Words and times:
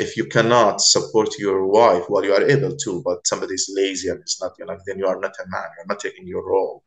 if 0.00 0.16
you 0.16 0.24
cannot 0.24 0.80
support 0.80 1.28
your 1.38 1.66
wife 1.66 2.04
while 2.08 2.24
you 2.24 2.32
are 2.32 2.42
able 2.42 2.74
to, 2.74 3.02
but 3.04 3.26
somebody 3.26 3.52
is 3.52 3.70
lazy 3.76 4.08
and 4.08 4.18
it's 4.20 4.40
not, 4.40 4.52
you 4.58 4.66
then 4.86 4.98
you 4.98 5.06
are 5.06 5.20
not 5.20 5.34
a 5.38 5.48
man. 5.50 5.68
You're 5.76 5.86
not 5.88 6.00
taking 6.00 6.26
your 6.26 6.42
role. 6.42 6.82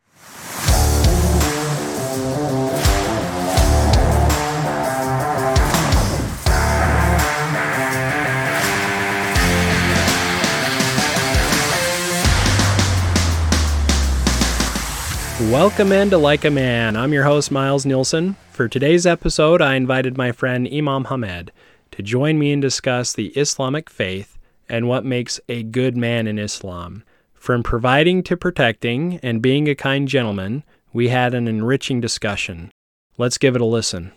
Welcome 15.52 15.92
into 15.92 16.18
Like 16.18 16.45
a 16.45 16.50
Man. 16.50 16.95
I'm 16.95 17.14
your 17.14 17.26
host, 17.26 17.52
Miles 17.52 17.86
Nielsen. 17.86 18.38
For 18.52 18.68
today's 18.68 19.05
episode, 19.05 19.62
I 19.62 19.76
invited 19.76 20.18
my 20.18 20.32
friend 20.32 20.68
Imam 20.72 21.05
Hamed 21.05 21.52
to 21.94 22.03
join 22.03 22.39
me 22.39 22.52
and 22.52 22.62
discuss 22.62 23.13
the 23.13 23.27
Islamic 23.30 23.89
faith 23.89 24.38
and 24.67 24.88
what 24.88 25.05
makes 25.05 25.39
a 25.47 25.63
good 25.63 25.95
man 25.95 26.27
in 26.27 26.39
Islam. 26.39 27.03
From 27.34 27.61
providing 27.61 28.23
to 28.23 28.38
protecting 28.38 29.20
and 29.21 29.41
being 29.41 29.67
a 29.67 29.75
kind 29.75 30.07
gentleman, 30.07 30.63
we 30.91 31.09
had 31.09 31.34
an 31.34 31.48
enriching 31.48 32.01
discussion. 32.01 32.71
Let's 33.17 33.37
give 33.37 33.55
it 33.55 33.61
a 33.61 33.65
listen. 33.65 34.11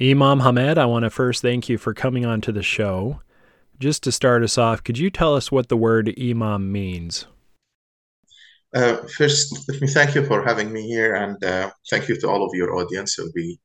Imam 0.00 0.40
Hamed, 0.40 0.78
I 0.78 0.86
want 0.86 1.04
to 1.04 1.10
first 1.10 1.42
thank 1.42 1.68
you 1.68 1.76
for 1.76 1.92
coming 1.92 2.24
on 2.24 2.40
to 2.42 2.52
the 2.52 2.62
show. 2.62 3.20
Just 3.78 4.02
to 4.04 4.12
start 4.12 4.42
us 4.42 4.56
off, 4.56 4.82
could 4.82 4.96
you 4.96 5.10
tell 5.10 5.34
us 5.34 5.52
what 5.52 5.68
the 5.68 5.76
word 5.76 6.14
Imam 6.18 6.72
means? 6.72 7.26
Uh, 8.74 8.96
first, 9.16 9.68
let 9.68 9.80
me 9.80 9.88
thank 9.88 10.14
you 10.14 10.24
for 10.24 10.44
having 10.44 10.72
me 10.72 10.86
here, 10.86 11.14
and 11.14 11.42
uh, 11.44 11.70
thank 11.90 12.08
you 12.08 12.18
to 12.20 12.28
all 12.28 12.44
of 12.44 12.54
your 12.54 12.74
audience 12.76 13.14
who'll 13.14 13.32
be 13.32 13.58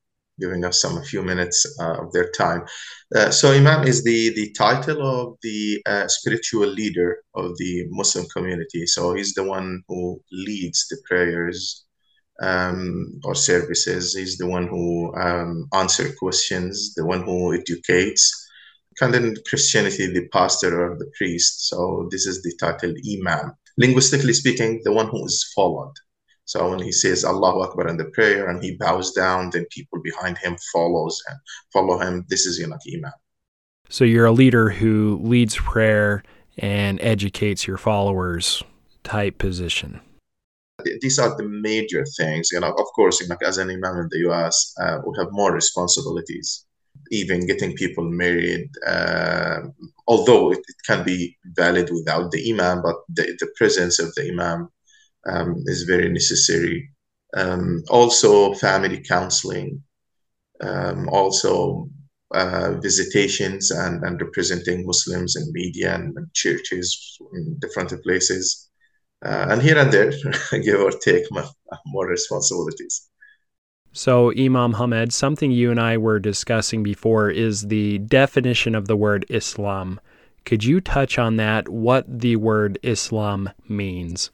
giving 0.43 0.63
us 0.65 0.81
some 0.83 0.97
a 0.97 1.07
few 1.11 1.23
minutes 1.31 1.57
uh, 1.83 1.95
of 2.03 2.11
their 2.13 2.29
time. 2.31 2.61
Uh, 3.15 3.29
so 3.39 3.45
Imam 3.59 3.81
is 3.91 4.03
the 4.09 4.21
the 4.39 4.47
title 4.66 4.99
of 5.16 5.25
the 5.47 5.61
uh, 5.93 6.07
spiritual 6.17 6.69
leader 6.79 7.09
of 7.41 7.47
the 7.61 7.73
Muslim 7.99 8.25
community. 8.36 8.83
So 8.95 9.02
he's 9.17 9.33
the 9.33 9.47
one 9.58 9.69
who 9.88 10.02
leads 10.47 10.80
the 10.89 10.99
prayers 11.09 11.86
um, 12.41 13.19
or 13.23 13.36
services. 13.36 14.16
He's 14.16 14.38
the 14.38 14.47
one 14.58 14.67
who 14.67 15.14
um, 15.16 15.67
answers 15.73 16.16
questions, 16.23 16.94
the 16.95 17.05
one 17.05 17.23
who 17.23 17.53
educates. 17.53 18.23
Kind 18.99 19.16
of 19.16 19.23
in 19.23 19.36
Christianity, 19.49 20.05
the 20.08 20.27
pastor 20.38 20.71
or 20.83 20.97
the 20.97 21.09
priest. 21.17 21.53
So 21.69 22.08
this 22.11 22.25
is 22.27 22.38
the 22.44 22.53
title 22.59 22.94
Imam. 23.14 23.53
Linguistically 23.77 24.33
speaking, 24.33 24.81
the 24.83 24.95
one 24.99 25.08
who 25.08 25.25
is 25.25 25.52
followed. 25.55 25.94
So 26.45 26.69
when 26.69 26.80
he 26.80 26.91
says 26.91 27.23
Allahu 27.23 27.61
Akbar 27.61 27.88
in 27.88 27.97
the 27.97 28.05
prayer 28.05 28.49
and 28.49 28.61
he 28.63 28.75
bows 28.75 29.11
down, 29.11 29.49
then 29.52 29.66
people 29.72 30.02
behind 30.02 30.38
him 30.38 30.58
follows 30.72 31.22
and 31.30 31.38
follow 31.72 31.99
him. 31.99 32.25
This 32.30 32.45
is 32.45 32.59
Yunak 32.59 32.81
Imam. 32.94 33.13
So 33.89 34.03
you're 34.03 34.25
a 34.25 34.31
leader 34.31 34.69
who 34.69 35.19
leads 35.23 35.55
prayer 35.55 36.23
and 36.58 36.99
educates 37.02 37.67
your 37.67 37.77
followers 37.77 38.64
type 39.03 39.38
position. 39.38 40.02
These 41.02 41.19
are 41.19 41.36
the 41.38 41.47
major 41.47 42.03
things. 42.17 42.49
You 42.52 42.59
know, 42.59 42.71
of 42.71 42.86
course, 42.95 43.21
you 43.21 43.27
know, 43.27 43.38
as 43.45 43.58
an 43.58 43.69
imam 43.69 43.97
in 43.97 44.09
the 44.11 44.19
U.S., 44.30 44.73
uh, 44.81 44.97
we 45.05 45.14
have 45.17 45.27
more 45.31 45.53
responsibilities. 45.53 46.66
Even 47.11 47.45
getting 47.45 47.73
people 47.73 48.09
married, 48.09 48.69
uh, 48.88 49.61
although 50.08 50.52
it, 50.52 50.59
it, 50.59 50.75
can 50.86 51.03
be 51.03 51.38
valid 51.55 51.89
without 51.91 52.31
the 52.31 52.52
imam, 52.52 52.81
but 52.81 52.95
the, 53.09 53.36
the 53.39 53.47
presence 53.55 53.99
of 53.99 54.14
the 54.16 54.30
imam 54.31 54.69
um, 55.25 55.55
is 55.66 55.83
very 55.83 56.09
necessary. 56.09 56.89
Um, 57.35 57.83
also, 57.89 58.53
family 58.53 59.03
counseling, 59.07 59.83
um, 60.61 61.09
also 61.09 61.89
uh, 62.33 62.73
visitations 62.81 63.71
and, 63.71 64.03
and 64.03 64.21
representing 64.21 64.85
Muslims 64.85 65.35
in 65.35 65.52
media 65.52 65.95
and, 65.95 66.15
churches 66.33 67.17
in 67.33 67.57
different 67.59 67.91
places. 68.03 68.69
Uh, 69.25 69.47
and 69.49 69.61
here 69.61 69.77
and 69.77 69.91
there, 69.91 70.11
give 70.63 70.81
or 70.81 70.91
take, 70.91 71.25
more, 71.85 72.08
responsibilities. 72.08 73.09
So, 73.92 74.31
Imam 74.36 74.73
Hamed, 74.73 75.14
something 75.14 75.52
you 75.52 75.69
and 75.69 75.80
I 75.80 75.98
were 75.98 76.19
discussing 76.19 76.81
before 76.81 77.30
is 77.30 77.67
the 77.67 77.99
definition 77.99 78.73
of 78.73 78.87
the 78.87 78.98
word 78.98 79.25
Islam. 79.30 79.99
Could 80.45 80.64
you 80.64 80.81
touch 80.81 81.19
on 81.19 81.37
that, 81.37 81.69
what 81.69 82.05
the 82.08 82.36
word 82.36 82.80
Islam 82.81 83.52
means? 83.69 84.31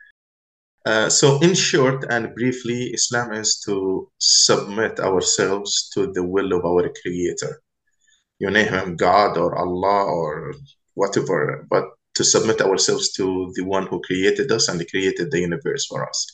Uh, 0.85 1.09
so, 1.09 1.39
in 1.41 1.53
short 1.53 2.05
and 2.09 2.33
briefly, 2.35 2.91
Islam 2.93 3.33
is 3.33 3.59
to 3.65 4.09
submit 4.17 4.99
ourselves 4.99 5.89
to 5.93 6.11
the 6.13 6.23
will 6.23 6.53
of 6.53 6.63
our 6.65 6.89
Creator. 7.01 7.61
You 8.39 8.49
name 8.49 8.71
Him 8.71 8.95
God 8.95 9.37
or 9.37 9.55
Allah 9.55 10.05
or 10.05 10.53
whatever, 10.93 11.67
but 11.69 11.83
to 12.15 12.23
submit 12.23 12.61
ourselves 12.61 13.11
to 13.13 13.51
the 13.55 13.65
one 13.65 13.87
who 13.87 14.01
created 14.01 14.51
us 14.51 14.69
and 14.69 14.89
created 14.89 15.31
the 15.31 15.39
universe 15.39 15.85
for 15.85 16.07
us. 16.07 16.25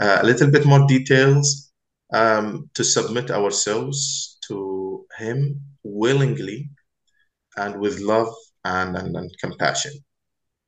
Uh, 0.00 0.18
a 0.22 0.26
little 0.26 0.50
bit 0.50 0.64
more 0.64 0.86
details 0.86 1.70
um, 2.12 2.70
to 2.74 2.82
submit 2.82 3.30
ourselves 3.30 4.38
to 4.48 5.06
Him 5.18 5.60
willingly 5.82 6.70
and 7.56 7.78
with 7.78 8.00
love 8.00 8.32
and, 8.64 8.96
and, 8.96 9.14
and 9.14 9.30
compassion 9.38 9.92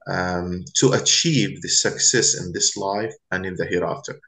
um, 0.07 0.65
to 0.77 0.93
achieve 0.93 1.61
the 1.63 1.69
success 1.69 2.35
in 2.41 2.53
this 2.53 2.77
life 2.77 3.15
and 3.31 3.45
in 3.45 3.57
the 3.57 3.67
hereafter. 3.67 4.19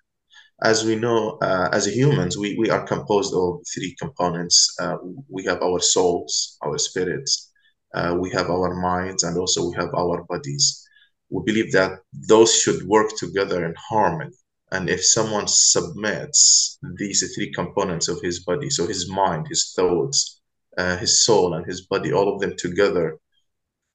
As 0.62 0.84
we 0.84 0.96
know, 0.96 1.38
uh, 1.40 1.68
as 1.72 1.86
humans, 1.86 2.36
we, 2.36 2.56
we 2.58 2.68
are 2.68 2.84
composed 2.84 3.32
of 3.32 3.60
three 3.72 3.94
components. 4.00 4.74
Uh, 4.80 4.96
we 5.28 5.44
have 5.44 5.62
our 5.62 5.80
souls, 5.80 6.58
our 6.62 6.78
spirits, 6.78 7.52
uh, 7.94 8.16
we 8.18 8.30
have 8.30 8.50
our 8.50 8.74
minds, 8.74 9.22
and 9.22 9.38
also 9.38 9.68
we 9.68 9.76
have 9.76 9.94
our 9.94 10.24
bodies. 10.24 10.84
We 11.30 11.42
believe 11.44 11.72
that 11.72 12.00
those 12.12 12.52
should 12.54 12.82
work 12.88 13.10
together 13.16 13.64
in 13.64 13.74
harmony. 13.88 14.32
And 14.72 14.90
if 14.90 15.04
someone 15.04 15.46
submits 15.46 16.78
these 16.96 17.32
three 17.34 17.52
components 17.52 18.08
of 18.08 18.20
his 18.20 18.40
body, 18.40 18.68
so 18.68 18.86
his 18.86 19.08
mind, 19.08 19.46
his 19.48 19.72
thoughts, 19.74 20.40
uh, 20.76 20.96
his 20.96 21.24
soul, 21.24 21.54
and 21.54 21.64
his 21.64 21.86
body, 21.86 22.12
all 22.12 22.34
of 22.34 22.40
them 22.40 22.54
together 22.58 23.16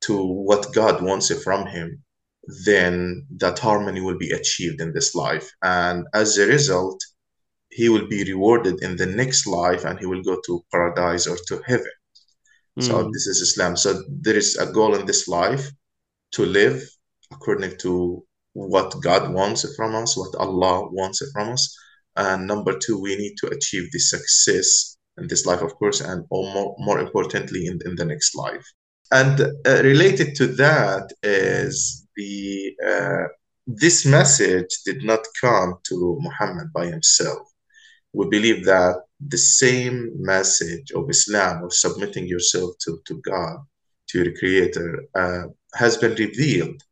to 0.06 0.26
what 0.26 0.74
God 0.74 1.02
wants 1.02 1.32
from 1.44 1.66
him, 1.68 2.04
then 2.66 3.26
that 3.38 3.60
harmony 3.60 4.02
will 4.02 4.18
be 4.18 4.32
achieved 4.32 4.82
in 4.82 4.94
this 4.94 5.16
life. 5.16 5.50
And 5.62 6.06
as 6.14 6.38
a 6.38 6.48
result, 6.48 7.02
he 7.72 7.90
will 7.90 8.08
be 8.08 8.24
rewarded 8.24 8.84
in 8.84 8.98
the 8.98 9.06
next 9.06 9.48
life 9.48 9.86
and 9.86 9.98
he 10.00 10.06
will 10.06 10.22
go 10.22 10.40
to 10.46 10.64
paradise 10.72 11.26
or 11.26 11.38
to 11.48 11.62
heaven. 11.66 11.92
Mm. 12.80 12.84
So 12.84 13.04
hmm. 13.04 13.12
this 13.12 13.28
is 13.28 13.42
Islam. 13.42 13.78
So 13.78 14.04
there 14.10 14.36
is 14.36 14.58
a 14.58 14.72
goal 14.72 14.96
in 14.96 15.06
this 15.06 15.28
life 15.28 15.72
to 16.34 16.46
live 16.46 16.84
according 17.32 17.78
to 17.80 18.24
what 18.54 19.02
God 19.02 19.34
wants 19.34 19.66
from 19.76 19.96
us, 19.96 20.18
what 20.18 20.36
Allah 20.36 20.88
wants 20.92 21.24
from 21.32 21.50
us. 21.50 21.76
And 22.16 22.48
number 22.48 22.78
two, 22.78 23.00
we 23.00 23.16
need 23.16 23.36
to 23.38 23.48
achieve 23.48 23.92
the 23.92 24.00
success 24.00 24.98
in 25.18 25.28
this 25.28 25.46
life, 25.46 25.62
of 25.62 25.74
course, 25.76 26.02
and 26.02 26.26
more, 26.32 26.76
more 26.78 27.00
importantly, 27.00 27.66
in, 27.66 27.80
in 27.86 27.96
the 27.96 28.06
next 28.06 28.36
life. 28.36 28.66
And 29.12 29.42
uh, 29.42 29.82
related 29.84 30.36
to 30.36 30.48
that 30.48 31.12
is 31.22 32.08
the 32.16 32.76
uh, 32.86 33.28
this 33.68 34.06
message 34.06 34.70
did 34.86 35.04
not 35.04 35.26
come 35.40 35.76
to 35.84 36.18
Muhammad 36.20 36.74
by 36.74 36.88
himself. 36.88 37.48
We 38.14 38.28
believe 38.28 38.66
that 38.66 38.98
the 39.26 39.38
same 39.38 40.12
message 40.20 40.92
of 40.92 41.10
Islam, 41.10 41.64
of 41.64 41.74
submitting 41.74 42.28
yourself 42.28 42.72
to, 42.80 43.02
to 43.08 43.22
God, 43.22 43.58
to 44.10 44.24
your 44.24 44.34
Creator, 44.38 45.06
uh, 45.16 45.44
has 45.76 45.98
been 45.98 46.14
revealed 46.16 46.84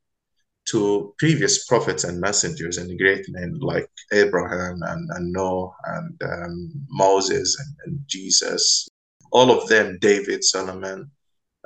to 0.70 1.14
previous 1.18 1.66
prophets 1.66 2.04
and 2.04 2.22
messengers 2.22 2.78
and 2.78 2.98
great 2.98 3.26
men 3.30 3.58
like 3.60 3.90
Abraham 4.14 4.80
and, 4.84 5.10
and 5.12 5.32
Noah 5.32 5.72
and 5.86 6.24
um, 6.24 6.72
Moses 6.90 7.58
and, 7.60 7.76
and 7.86 8.00
Jesus, 8.08 8.88
all 9.32 9.52
of 9.52 9.68
them, 9.68 9.98
David, 10.00 10.44
Solomon, 10.44 11.12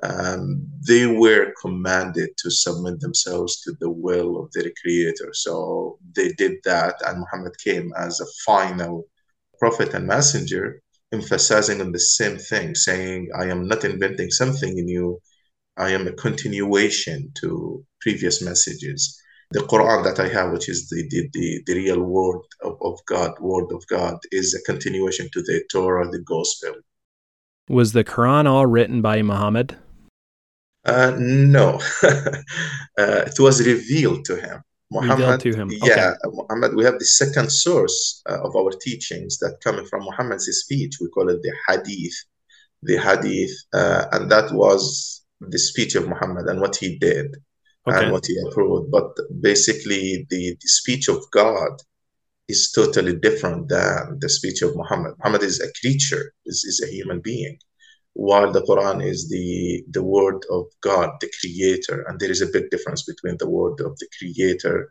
um, 0.04 0.68
they 0.88 1.08
were 1.08 1.54
commanded 1.62 2.30
to 2.38 2.52
submit 2.52 3.00
themselves 3.00 3.62
to 3.62 3.74
the 3.80 3.90
will 3.90 4.38
of 4.38 4.52
their 4.52 4.72
creator. 4.82 5.30
So 5.34 6.00
they 6.16 6.34
did 6.34 6.58
that, 6.66 6.96
and 7.06 7.20
Muhammad 7.20 7.58
came 7.64 7.94
as 7.98 8.20
a 8.20 8.26
final 8.46 9.06
prophet 9.58 9.94
and 9.94 10.06
messenger, 10.06 10.82
emphasizing 11.14 11.80
on 11.82 11.92
the 11.92 12.00
same 12.00 12.38
thing, 12.38 12.76
saying, 12.76 13.30
I 13.38 13.46
am 13.46 13.68
not 13.68 13.86
inventing 13.86 14.32
something 14.32 14.74
new, 14.74 15.20
I 15.78 15.92
am 15.92 16.08
a 16.08 16.14
continuation 16.14 17.32
to 17.42 17.86
previous 18.02 18.42
messages. 18.42 19.20
The 19.52 19.60
Quran 19.60 20.04
that 20.04 20.20
I 20.20 20.28
have, 20.30 20.52
which 20.52 20.68
is 20.68 20.90
the, 20.90 21.08
the, 21.10 21.30
the, 21.32 21.62
the 21.68 21.76
real 21.76 22.02
word 22.02 22.42
of, 22.62 22.78
of 22.82 23.00
God, 23.06 23.32
word 23.40 23.72
of 23.72 23.86
God, 23.88 24.18
is 24.32 24.54
a 24.54 24.62
continuation 24.64 25.30
to 25.34 25.42
the 25.42 25.64
Torah, 25.72 26.10
the 26.10 26.20
Gospel. 26.20 26.74
Was 27.70 27.94
the 27.94 28.04
Quran 28.04 28.50
all 28.50 28.66
written 28.66 29.02
by 29.02 29.22
Muhammad? 29.22 29.78
Uh, 30.86 31.16
no, 31.18 31.80
uh, 32.04 32.42
it 32.98 33.40
was 33.40 33.66
revealed 33.66 34.26
to 34.26 34.36
him. 34.36 34.62
Muhammad, 34.92 35.40
to 35.42 35.54
him. 35.54 35.72
Yeah, 35.82 36.14
Muhammad. 36.26 36.76
We 36.76 36.86
have 36.86 37.00
the 37.00 37.06
second 37.06 37.52
source 37.52 38.22
uh, 38.30 38.40
of 38.44 38.56
our 38.56 38.72
teachings 38.72 39.40
that 39.40 39.58
coming 39.64 39.86
from 39.88 40.04
Muhammad's 40.04 40.46
speech. 40.46 40.98
We 41.02 41.10
call 41.10 41.30
it 41.30 41.42
the 41.42 41.54
Hadith, 41.68 42.16
the 42.84 42.98
Hadith, 42.98 43.52
uh, 43.74 44.06
and 44.12 44.30
that 44.32 44.52
was 44.54 45.24
the 45.42 45.58
speech 45.58 45.96
of 45.96 46.08
Muhammad 46.08 46.46
and 46.46 46.62
what 46.62 46.76
he 46.76 46.98
did 46.98 47.36
Okay. 47.88 48.04
and 48.04 48.12
what 48.12 48.26
he 48.26 48.36
approved. 48.48 48.92
But 48.92 49.10
basically, 49.42 50.26
the, 50.30 50.58
the 50.60 50.68
speech 50.68 51.08
of 51.08 51.20
God 51.32 51.72
is 52.48 52.72
totally 52.72 53.16
different 53.16 53.70
than 53.70 54.18
the 54.20 54.30
speech 54.30 54.62
of 54.62 54.76
Muhammad. 54.76 55.14
Muhammad 55.20 55.44
is 55.44 55.60
a 55.62 55.72
creature, 55.82 56.34
is, 56.46 56.64
is 56.64 56.82
a 56.84 56.92
human 56.92 57.20
being, 57.22 57.58
while 58.16 58.52
the 58.52 58.62
Quran 58.62 59.06
is 59.06 59.30
the, 59.30 59.84
the 59.92 60.04
word 60.04 60.46
of 60.50 60.66
God, 60.82 61.10
the 61.20 61.30
creator. 61.40 62.06
And 62.08 62.20
there 62.20 62.32
is 62.32 62.42
a 62.42 62.48
big 62.48 62.70
difference 62.70 63.04
between 63.04 63.36
the 63.38 63.50
word 63.50 63.82
of 63.82 63.98
the 64.00 64.08
creator 64.18 64.90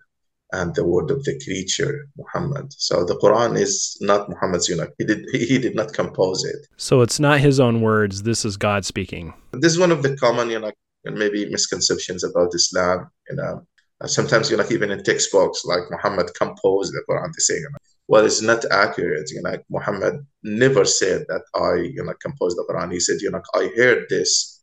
and 0.53 0.75
the 0.75 0.85
word 0.85 1.11
of 1.11 1.25
the 1.25 1.41
creature, 1.43 2.06
Muhammad. 2.17 2.73
So 2.75 3.05
the 3.05 3.17
Quran 3.17 3.59
is 3.59 3.97
not 4.00 4.29
Muhammad's, 4.29 4.69
you 4.69 4.76
know, 4.76 4.87
he 4.99 5.05
did, 5.05 5.25
he 5.32 5.59
did 5.59 5.75
not 5.75 5.94
compose 5.94 6.44
it. 6.44 6.67
So 6.76 7.00
it's 7.00 7.19
not 7.19 7.41
his 7.41 7.59
own 7.59 7.81
words. 7.81 8.23
This 8.23 8.44
is 8.44 8.56
God 8.56 8.85
speaking. 8.85 9.32
This 9.53 9.73
is 9.73 9.79
one 9.79 9.91
of 9.91 10.03
the 10.03 10.17
common, 10.17 10.50
you 10.50 10.61
know, 10.61 10.71
maybe 11.05 11.49
misconceptions 11.50 12.25
about 12.25 12.55
Islam, 12.55 13.11
you 13.31 13.37
know, 13.37 13.67
sometimes 14.06 14.50
you 14.50 14.56
know, 14.56 14.67
even 14.71 14.91
in 14.91 15.03
textbooks, 15.03 15.65
like 15.65 15.82
Muhammad 15.91 16.31
composed 16.35 16.93
the 16.93 17.03
Quran. 17.09 17.29
They 17.29 17.41
say, 17.41 17.55
you 17.55 17.69
know, 17.71 17.79
well, 18.09 18.25
it's 18.25 18.43
not 18.43 18.65
accurate. 18.71 19.31
You 19.31 19.43
know, 19.43 19.56
Muhammad 19.71 20.27
never 20.43 20.85
said 20.85 21.25
that 21.29 21.43
I, 21.55 21.83
you 21.95 22.05
know, 22.05 22.15
composed 22.21 22.56
the 22.56 22.65
Quran. 22.69 22.93
He 22.93 23.01
said, 23.01 23.21
you 23.21 23.31
know, 23.31 23.43
I 23.55 23.71
heard 23.77 24.06
this 24.09 24.62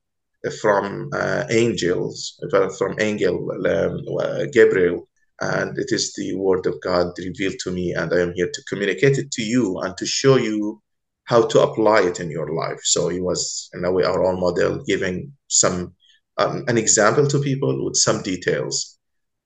from 0.61 1.09
uh, 1.13 1.45
angels, 1.49 2.39
from 2.77 2.95
angel 2.99 3.51
um, 3.67 3.99
uh, 4.19 4.45
Gabriel, 4.51 5.07
and 5.41 5.77
it 5.77 5.91
is 5.91 6.13
the 6.13 6.35
word 6.35 6.65
of 6.67 6.79
God 6.81 7.13
revealed 7.17 7.55
to 7.61 7.71
me, 7.71 7.93
and 7.93 8.13
I 8.13 8.19
am 8.19 8.33
here 8.33 8.49
to 8.51 8.63
communicate 8.69 9.17
it 9.17 9.31
to 9.31 9.43
you 9.43 9.79
and 9.79 9.95
to 9.97 10.05
show 10.05 10.37
you 10.37 10.81
how 11.25 11.45
to 11.47 11.61
apply 11.61 12.01
it 12.01 12.19
in 12.19 12.29
your 12.29 12.53
life. 12.53 12.79
So 12.83 13.09
he 13.09 13.21
was, 13.21 13.69
in 13.73 13.85
a 13.85 13.91
way, 13.91 14.03
our 14.03 14.19
role 14.19 14.39
model, 14.39 14.83
giving 14.85 15.31
some 15.47 15.95
um, 16.37 16.63
an 16.67 16.77
example 16.77 17.27
to 17.27 17.39
people 17.39 17.85
with 17.85 17.95
some 17.95 18.21
details 18.21 18.99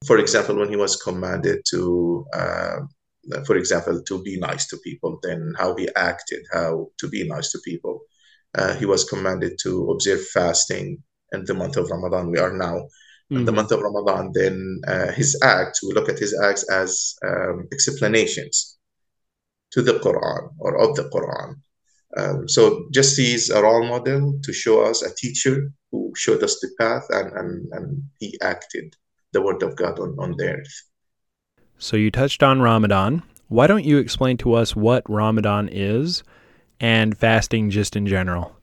for 0.06 0.18
example, 0.20 0.56
when 0.56 0.70
he 0.70 0.76
was 0.76 0.96
commanded 0.96 1.64
to, 1.70 2.26
uh, 2.34 2.80
for 3.46 3.56
example, 3.58 4.02
to 4.04 4.22
be 4.22 4.38
nice 4.40 4.68
to 4.68 4.78
people, 4.78 5.20
then 5.24 5.54
how 5.58 5.76
he 5.76 5.90
acted, 5.96 6.46
how 6.52 6.90
to 7.00 7.08
be 7.08 7.28
nice 7.28 7.52
to 7.52 7.60
people. 7.66 8.02
Uh, 8.58 8.76
he 8.76 8.86
was 8.86 9.04
commanded 9.04 9.58
to 9.64 9.90
observe 9.92 10.26
fasting 10.28 11.02
in 11.34 11.44
the 11.46 11.54
month 11.54 11.78
of 11.78 11.90
Ramadan. 11.90 12.32
We 12.32 12.40
are 12.40 12.54
now 12.54 12.76
mm-hmm. 12.76 13.38
in 13.38 13.46
the 13.46 13.52
month 13.52 13.72
of 13.72 13.82
Ramadan. 13.82 14.32
Then 14.34 14.82
uh, 14.88 15.12
his 15.12 15.40
acts, 15.44 15.84
we 15.84 15.94
look 15.94 16.10
at 16.10 16.20
his 16.20 16.40
acts 16.40 16.70
as 16.70 17.16
um, 17.26 17.68
explanations 17.72 18.78
to 19.72 19.82
the 19.82 19.94
Quran 19.94 20.50
or 20.60 20.78
of 20.78 20.96
the 20.96 21.10
Quran. 21.10 21.56
Um, 22.18 22.48
so 22.48 22.88
just 22.94 23.18
he's 23.18 23.50
a 23.50 23.62
role 23.62 23.86
model 23.86 24.40
to 24.42 24.54
show 24.54 24.84
us 24.84 25.02
a 25.02 25.14
teacher 25.14 25.72
who 25.92 26.14
showed 26.16 26.44
us 26.44 26.60
the 26.62 26.70
path 26.80 27.06
and, 27.10 27.34
and, 27.34 27.74
and 27.74 28.04
he 28.20 28.40
acted 28.42 28.96
the 29.34 29.42
word 29.42 29.62
of 29.64 29.76
God 29.76 30.00
on, 30.00 30.16
on 30.18 30.36
the 30.38 30.54
earth. 30.54 30.82
So 31.78 31.98
you 31.98 32.12
touched 32.12 32.42
on 32.44 32.62
Ramadan. 32.62 33.24
Why 33.48 33.68
don't 33.68 33.86
you 33.86 33.98
explain 33.98 34.38
to 34.38 34.54
us 34.54 34.76
what 34.76 35.08
Ramadan 35.10 35.70
is 35.72 36.24
and 36.80 37.18
fasting 37.18 37.70
just 37.70 37.96
in 37.96 38.08
general? 38.08 38.56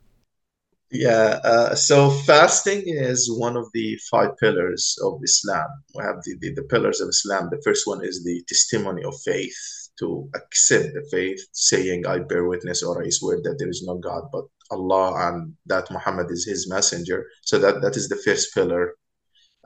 Yeah, 0.91 1.41
uh, 1.43 1.75
so 1.75 2.11
fasting 2.11 2.83
is 2.85 3.31
one 3.33 3.57
of 3.57 3.67
the 3.73 3.99
five 4.11 4.37
pillars 4.39 4.99
of 5.03 5.21
Islam. 5.25 5.67
We 5.95 6.05
have 6.05 6.17
the, 6.25 6.37
the, 6.41 6.53
the 6.55 6.65
pillars 6.65 7.01
of 7.01 7.09
Islam. 7.09 7.49
The 7.51 7.63
first 7.65 7.87
one 7.87 8.05
is 8.05 8.23
the 8.25 8.43
testimony 8.47 9.03
of 9.03 9.15
faith, 9.25 9.57
to 10.01 10.29
accept 10.35 10.93
the 10.95 11.07
faith, 11.11 11.41
saying, 11.53 12.07
I 12.07 12.19
bear 12.19 12.47
witness 12.47 12.83
or 12.83 13.03
I 13.03 13.09
swear 13.09 13.39
that 13.43 13.57
there 13.59 13.71
is 13.71 13.83
no 13.87 13.97
God 13.97 14.25
but 14.33 14.45
Allah 14.71 15.29
and 15.29 15.55
that 15.67 15.91
Muhammad 15.91 16.31
is 16.31 16.45
his 16.45 16.69
messenger. 16.69 17.27
So 17.43 17.59
that, 17.59 17.81
that 17.83 17.97
is 17.97 18.09
the 18.09 18.17
first 18.17 18.55
pillar 18.55 18.95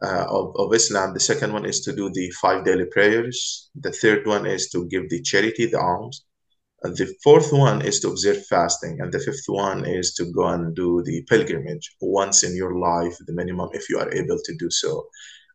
uh, 0.03 0.27
of, 0.29 0.55
of 0.57 0.75
Islam. 0.75 1.15
The 1.15 1.21
second 1.21 1.53
one 1.53 1.65
is 1.65 1.81
to 1.83 1.95
do 1.95 2.11
the 2.11 2.31
five 2.43 2.65
daily 2.65 2.87
prayers. 2.87 3.71
The 3.81 3.93
third 3.93 4.27
one 4.27 4.47
is 4.47 4.69
to 4.71 4.87
give 4.89 5.09
the 5.09 5.23
charity, 5.23 5.67
the 5.67 5.81
alms. 5.81 6.25
Uh, 6.85 6.91
the 6.91 7.15
fourth 7.23 7.53
one 7.53 7.83
is 7.83 8.01
to 8.01 8.09
observe 8.09 8.45
fasting. 8.47 9.01
And 9.01 9.13
the 9.13 9.19
fifth 9.21 9.47
one 9.47 9.87
is 9.87 10.15
to 10.15 10.27
go 10.33 10.49
and 10.49 10.75
do 10.75 11.03
the 11.05 11.23
pilgrimage 11.23 11.97
once 12.01 12.43
in 12.43 12.55
your 12.55 12.79
life, 12.79 13.17
the 13.27 13.33
minimum, 13.33 13.71
if 13.73 13.89
you 13.89 13.99
are 13.99 14.13
able 14.13 14.39
to 14.45 14.57
do 14.59 14.71
so. 14.71 15.07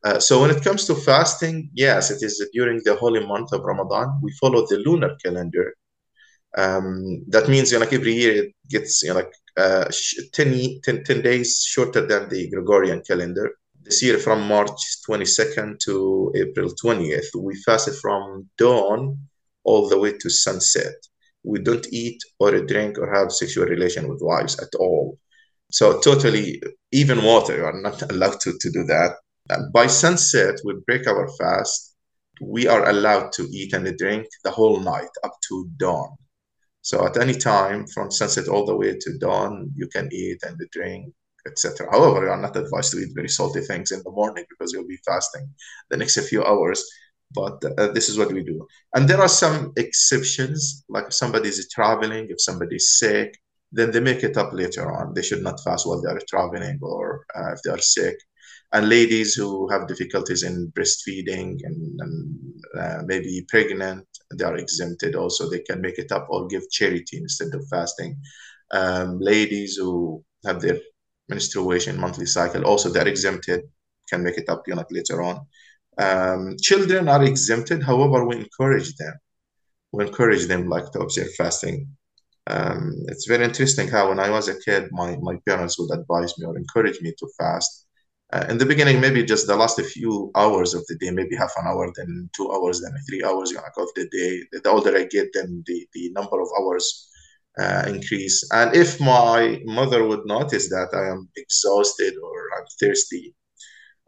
Uh, 0.04 0.20
so 0.20 0.42
when 0.42 0.50
it 0.50 0.64
comes 0.64 0.86
to 0.86 0.96
fasting, 0.96 1.70
yes, 1.74 2.10
it 2.10 2.24
is 2.24 2.44
during 2.54 2.82
the 2.84 2.96
holy 2.96 3.26
month 3.26 3.54
of 3.54 3.62
Ramadan. 3.64 4.20
We 4.24 4.32
follow 4.42 4.66
the 4.68 4.78
lunar 4.78 5.16
calendar. 5.24 5.76
Um, 6.58 7.24
that 7.28 7.48
means, 7.48 7.72
you 7.72 7.78
know, 7.78 7.86
like 7.86 7.94
every 7.94 8.14
year 8.14 8.46
it 8.46 8.56
gets, 8.68 9.04
you 9.04 9.10
know, 9.10 9.16
like 9.18 9.32
uh, 9.58 9.86
10, 10.34 10.82
10, 10.84 11.04
10 11.04 11.22
days 11.22 11.64
shorter 11.64 12.06
than 12.08 12.28
the 12.30 12.50
Gregorian 12.50 13.04
calendar 13.06 13.54
this 13.83 14.04
year 14.04 14.18
from 14.18 14.48
March 14.48 14.69
22nd 15.07 15.80
to 15.80 16.31
April 16.36 16.69
20th. 16.83 17.28
We 17.38 17.56
fasted 17.66 17.95
from 17.95 18.50
dawn 18.57 19.18
all 19.63 19.89
the 19.89 19.98
way 19.98 20.18
to 20.18 20.30
sunset. 20.30 20.94
We 21.44 21.60
don't 21.60 21.88
eat 21.92 22.19
or 22.39 22.51
drink 22.62 22.98
or 23.00 23.13
have 23.13 23.31
sexual 23.31 23.66
relation 23.66 24.07
with 24.07 24.22
wives 24.22 24.60
at 24.60 24.74
all. 24.80 25.18
So 25.72 26.00
totally, 26.00 26.62
even 26.92 27.24
water, 27.24 27.57
you 27.57 27.66
are 27.66 27.81
not 27.81 28.01
allowed 28.12 28.39
to, 28.42 28.57
to 28.60 28.69
do 28.72 28.83
that. 28.86 29.16
By 29.74 29.88
sunset, 29.88 30.60
we 30.63 30.75
break 30.86 31.07
our 31.07 31.28
fast. 31.39 31.95
We 32.42 32.68
are 32.68 32.89
allowed 32.89 33.31
to 33.33 33.44
eat 33.51 33.74
and 33.74 33.98
drink 33.98 34.28
the 34.44 34.51
whole 34.51 34.80
night 34.80 35.10
up 35.24 35.33
to 35.50 35.69
dawn. 35.78 36.16
So 36.81 37.06
at 37.06 37.18
any 37.18 37.33
time 37.33 37.86
from 37.88 38.12
sunset 38.12 38.48
all 38.48 38.66
the 38.66 38.75
way 38.75 38.98
to 39.00 39.18
dawn, 39.19 39.72
you 39.75 39.88
can 39.88 40.10
eat 40.12 40.39
and 40.44 40.60
drink 40.72 41.13
etc. 41.46 41.88
However, 41.92 42.26
you 42.26 42.32
are 42.32 42.42
not 42.42 42.56
advised 42.56 42.92
to 42.92 43.00
eat 43.00 43.16
very 43.16 43.30
salty 43.30 43.62
things 43.62 43.92
in 43.92 44.02
the 44.04 44.12
morning 44.12 44.46
because 44.50 44.72
you'll 44.72 44.88
be 44.88 45.00
fasting 45.06 45.50
the 45.90 45.98
next 45.98 46.20
few 46.28 46.44
hours. 46.44 46.84
But 47.34 47.64
uh, 47.78 47.88
this 47.94 48.10
is 48.10 48.18
what 48.18 48.34
we 48.34 48.44
do. 48.44 48.68
And 48.94 49.08
there 49.08 49.22
are 49.22 49.30
some 49.30 49.72
exceptions, 49.78 50.84
like 50.90 51.08
if 51.08 51.14
somebody 51.14 51.50
is 51.50 51.70
traveling, 51.70 52.28
if 52.30 52.42
somebody 52.42 52.76
is 52.76 52.98
sick, 52.98 53.40
then 53.72 53.92
they 53.92 54.02
make 54.02 54.24
it 54.24 54.38
up 54.38 54.52
later 54.52 54.92
on. 54.92 55.14
They 55.14 55.22
should 55.22 55.42
not 55.42 55.64
fast 55.64 55.88
while 55.88 56.02
they 56.02 56.12
are 56.12 56.20
traveling 56.28 56.80
or 56.82 57.26
uh, 57.36 57.54
if 57.54 57.62
they 57.64 57.72
are 57.72 57.80
sick. 57.80 58.18
And 58.74 58.88
ladies 58.88 59.34
who 59.36 59.70
have 59.70 59.88
difficulties 59.88 60.44
in 60.44 60.72
breastfeeding 60.78 61.60
and, 61.64 62.00
and 62.02 62.54
uh, 62.80 63.02
maybe 63.06 63.46
pregnant, 63.50 64.06
they 64.34 64.46
are 64.46 64.56
exempted 64.56 65.16
also. 65.16 65.50
They 65.50 65.60
can 65.60 65.82
make 65.82 66.00
it 66.00 66.12
up 66.12 66.28
or 66.30 66.48
give 66.48 66.70
charity 66.70 67.18
instead 67.18 67.54
of 67.54 67.68
fasting. 67.70 68.18
Um, 68.72 69.20
ladies 69.20 69.76
who 69.76 70.24
have 70.46 70.62
their 70.62 70.80
menstruation, 71.31 72.00
monthly 72.06 72.30
cycle. 72.38 72.63
Also, 72.72 72.88
they're 72.89 73.13
exempted, 73.16 73.62
can 74.10 74.22
make 74.24 74.38
it 74.38 74.50
up 74.50 74.61
know, 74.68 74.85
later 74.97 75.18
on. 75.30 75.35
Um, 76.07 76.42
children 76.68 77.04
are 77.07 77.23
exempted. 77.23 77.80
However, 77.92 78.19
we 78.26 78.35
encourage 78.45 78.92
them. 79.02 79.16
We 79.92 80.06
encourage 80.07 80.45
them 80.52 80.68
like 80.76 80.88
to 80.92 81.00
observe 81.06 81.31
fasting. 81.40 81.78
Um, 82.47 82.81
it's 83.11 83.28
very 83.28 83.45
interesting 83.50 83.88
how 83.88 84.04
when 84.09 84.19
I 84.19 84.30
was 84.30 84.47
a 84.50 84.59
kid, 84.68 84.90
my, 84.92 85.09
my 85.30 85.35
parents 85.47 85.78
would 85.80 85.92
advise 86.00 86.31
me 86.38 86.45
or 86.45 86.57
encourage 86.57 87.00
me 87.02 87.14
to 87.19 87.28
fast. 87.40 87.71
Uh, 88.33 88.45
in 88.50 88.57
the 88.57 88.66
beginning, 88.66 89.02
maybe 89.02 89.23
just 89.33 89.45
the 89.45 89.56
last 89.56 89.80
few 89.81 90.31
hours 90.35 90.73
of 90.73 90.83
the 90.88 90.95
day, 90.95 91.11
maybe 91.11 91.35
half 91.35 91.54
an 91.57 91.68
hour, 91.68 91.92
then 91.97 92.30
two 92.35 92.50
hours, 92.54 92.81
then 92.81 92.94
three 93.07 93.23
hours 93.23 93.52
of 93.83 93.90
the 93.97 94.07
day. 94.18 94.31
The 94.54 94.69
older 94.69 94.95
I 94.95 95.04
get, 95.04 95.28
then 95.33 95.64
the, 95.68 95.85
the 95.94 96.11
number 96.18 96.40
of 96.42 96.47
hours 96.59 97.10
uh, 97.60 97.84
increase. 97.88 98.48
And 98.52 98.76
if 98.76 99.00
my 99.00 99.62
mother 99.66 100.08
would 100.08 100.26
notice 100.26 100.70
that 100.70 100.90
I 100.94 101.10
am 101.10 101.30
exhausted 101.36 102.14
or 102.22 102.50
I'm 102.58 102.66
thirsty, 102.80 103.36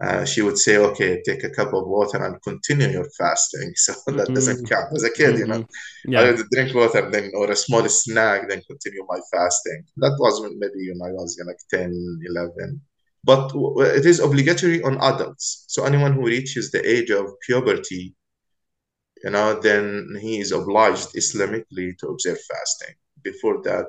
uh, 0.02 0.26
she 0.26 0.42
would 0.42 0.58
say, 0.58 0.78
"Okay, 0.78 1.22
take 1.26 1.44
a 1.44 1.50
cup 1.50 1.74
of 1.74 1.88
water 1.88 2.24
and 2.24 2.42
continue 2.42 2.90
your 2.90 3.10
fasting." 3.18 3.74
So 3.86 3.94
that 4.08 4.16
mm-hmm. 4.16 4.34
doesn't 4.34 4.70
count. 4.70 4.94
As 4.96 5.04
a 5.04 5.12
kid, 5.12 5.36
mm-hmm. 5.36 5.38
you 5.38 5.48
know, 5.48 5.60
mm-hmm. 5.60 6.12
yeah. 6.12 6.22
I 6.22 6.32
would 6.32 6.50
drink 6.52 6.74
water 6.74 7.10
then 7.10 7.32
or 7.36 7.52
a 7.52 7.56
small 7.56 7.88
snack, 7.88 8.50
then 8.50 8.62
continue 8.68 9.06
my 9.08 9.20
fasting. 9.32 9.86
That 9.98 10.16
was 10.20 10.42
when 10.42 10.58
maybe 10.60 10.92
when 10.92 11.02
I 11.08 11.12
was 11.14 11.40
like 11.46 11.62
10, 11.70 12.20
11. 12.28 12.82
But 13.26 13.52
it 13.98 14.06
is 14.06 14.20
obligatory 14.20 14.84
on 14.84 14.98
adults. 14.98 15.64
So 15.70 15.86
anyone 15.86 16.14
who 16.14 16.26
reaches 16.26 16.72
the 16.72 16.86
age 16.86 17.10
of 17.10 17.40
puberty, 17.48 18.16
you 19.24 19.30
know, 19.30 19.58
then 19.62 20.18
he 20.20 20.40
is 20.40 20.52
obliged 20.52 21.14
Islamically 21.16 21.98
to 22.00 22.08
observe 22.08 22.40
fasting 22.52 22.96
before 23.24 23.62
that 23.64 23.88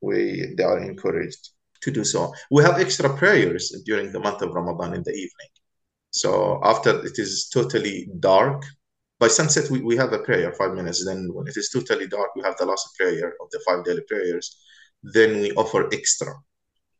we 0.00 0.54
they 0.56 0.64
are 0.64 0.78
encouraged 0.78 1.50
to 1.82 1.90
do 1.90 2.04
so. 2.04 2.32
We 2.50 2.62
have 2.64 2.80
extra 2.80 3.08
prayers 3.16 3.64
during 3.86 4.12
the 4.12 4.20
month 4.20 4.42
of 4.42 4.52
ramadan 4.52 4.94
in 4.94 5.02
the 5.04 5.12
evening. 5.12 5.52
So 6.10 6.60
after 6.64 6.90
it 7.04 7.18
is 7.18 7.48
totally 7.52 8.08
dark. 8.20 8.62
By 9.20 9.28
sunset 9.28 9.68
we, 9.70 9.80
we 9.82 9.96
have 9.96 10.12
a 10.12 10.20
prayer 10.20 10.52
five 10.52 10.74
minutes. 10.74 11.04
Then 11.04 11.28
when 11.32 11.46
it 11.48 11.56
is 11.56 11.70
totally 11.70 12.06
dark 12.06 12.30
we 12.36 12.42
have 12.42 12.56
the 12.56 12.66
last 12.66 12.88
prayer 12.98 13.34
of 13.42 13.48
the 13.52 13.60
five 13.66 13.84
daily 13.84 14.02
prayers. 14.08 14.56
Then 15.02 15.40
we 15.40 15.52
offer 15.52 15.88
extra 15.92 16.32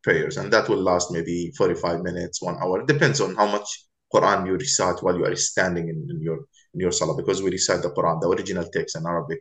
prayers 0.02 0.36
and 0.36 0.52
that 0.52 0.68
will 0.68 0.82
last 0.82 1.10
maybe 1.10 1.52
45 1.56 2.02
minutes 2.02 2.40
one 2.42 2.56
hour. 2.62 2.80
It 2.80 2.86
depends 2.86 3.20
on 3.20 3.34
how 3.34 3.46
much 3.46 3.68
quran 4.14 4.46
you 4.46 4.54
recite 4.54 5.02
while 5.02 5.16
you 5.16 5.24
are 5.24 5.36
standing 5.36 5.88
in, 5.88 6.06
in 6.10 6.20
your 6.20 6.38
in 6.74 6.80
your 6.80 6.92
salah 6.92 7.16
because 7.16 7.42
we 7.42 7.50
recite 7.50 7.82
the 7.82 7.90
quran 7.90 8.20
the 8.20 8.28
original 8.28 8.66
text 8.72 8.96
in 8.96 9.06
arabic 9.06 9.40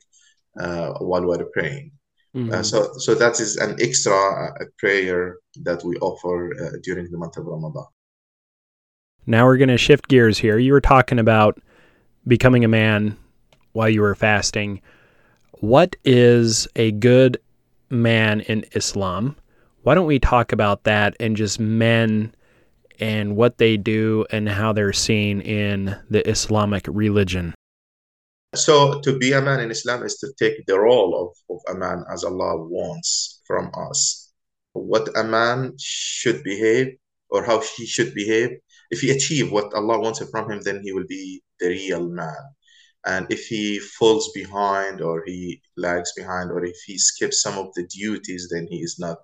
uh, 0.60 0.92
while 1.00 1.26
we're 1.26 1.46
praying 1.54 1.92
Mm-hmm. 2.36 2.54
Uh, 2.54 2.64
so, 2.64 2.94
so 2.98 3.16
that 3.16 3.40
is 3.40 3.56
an 3.58 3.76
extra 3.82 4.14
uh, 4.14 4.66
prayer 4.78 5.38
that 5.64 5.84
we 5.84 5.96
offer 5.98 6.52
uh, 6.54 6.78
during 6.84 7.10
the 7.10 7.18
month 7.18 7.38
of 7.38 7.46
Ramadan. 7.46 7.86
Now 9.26 9.46
we're 9.46 9.58
going 9.58 9.70
to 9.70 9.78
shift 9.78 10.08
gears 10.08 10.38
here. 10.38 10.58
You 10.58 10.74
were 10.74 10.82
talking 10.82 11.20
about 11.20 11.60
becoming 12.28 12.64
a 12.64 12.70
man 12.70 13.18
while 13.74 13.90
you 13.90 14.02
were 14.02 14.16
fasting. 14.16 14.82
What 15.60 15.96
is 16.06 16.68
a 16.76 16.92
good 16.92 17.38
man 17.90 18.42
in 18.42 18.66
Islam? 18.74 19.36
Why 19.84 19.96
don't 19.96 20.06
we 20.06 20.20
talk 20.20 20.52
about 20.52 20.84
that 20.84 21.16
and 21.20 21.36
just 21.36 21.60
men 21.60 22.34
and 23.00 23.36
what 23.36 23.58
they 23.58 23.78
do 23.78 24.26
and 24.32 24.50
how 24.50 24.74
they're 24.74 24.94
seen 24.94 25.42
in 25.42 25.96
the 26.10 26.28
Islamic 26.30 26.86
religion? 26.88 27.54
So, 28.58 29.00
to 29.02 29.18
be 29.18 29.34
a 29.34 29.42
man 29.42 29.60
in 29.60 29.72
Islam 29.72 30.04
is 30.04 30.16
to 30.18 30.34
take 30.40 30.66
the 30.66 30.80
role 30.80 31.12
of, 31.50 31.56
of 31.56 31.76
a 31.76 31.78
man 31.78 32.04
as 32.12 32.24
Allah 32.24 32.58
wants 32.58 33.42
from 33.46 33.72
us. 33.74 34.32
What 34.74 35.10
a 35.16 35.24
man 35.24 35.74
should 35.80 36.44
behave 36.44 36.98
or 37.30 37.44
how 37.44 37.62
he 37.76 37.86
should 37.86 38.14
behave. 38.14 38.50
If 38.90 39.02
he 39.02 39.12
achieve 39.12 39.52
what 39.52 39.74
Allah 39.74 40.00
wants 40.00 40.20
from 40.30 40.52
him, 40.52 40.62
then 40.62 40.82
he 40.84 40.92
will 40.94 41.08
be 41.08 41.42
the 41.60 41.70
real 41.70 42.08
man. 42.08 42.42
And 43.06 43.28
if 43.30 43.46
he 43.48 43.80
falls 43.80 44.32
behind 44.34 45.02
or 45.02 45.24
he 45.26 45.62
lags 45.78 46.12
behind 46.16 46.52
or 46.52 46.64
if 46.66 46.78
he 46.86 46.98
skips 46.98 47.42
some 47.42 47.58
of 47.58 47.74
the 47.76 47.88
duties, 47.88 48.50
then 48.52 48.68
he 48.70 48.78
is 48.78 48.98
not 49.00 49.18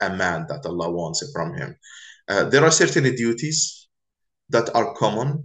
a 0.00 0.10
man 0.10 0.46
that 0.48 0.64
Allah 0.64 0.90
wants 0.90 1.28
from 1.32 1.54
him. 1.54 1.76
Uh, 2.28 2.44
there 2.44 2.64
are 2.64 2.70
certain 2.70 3.04
duties 3.14 3.88
that 4.50 4.74
are 4.74 4.94
common 4.94 5.44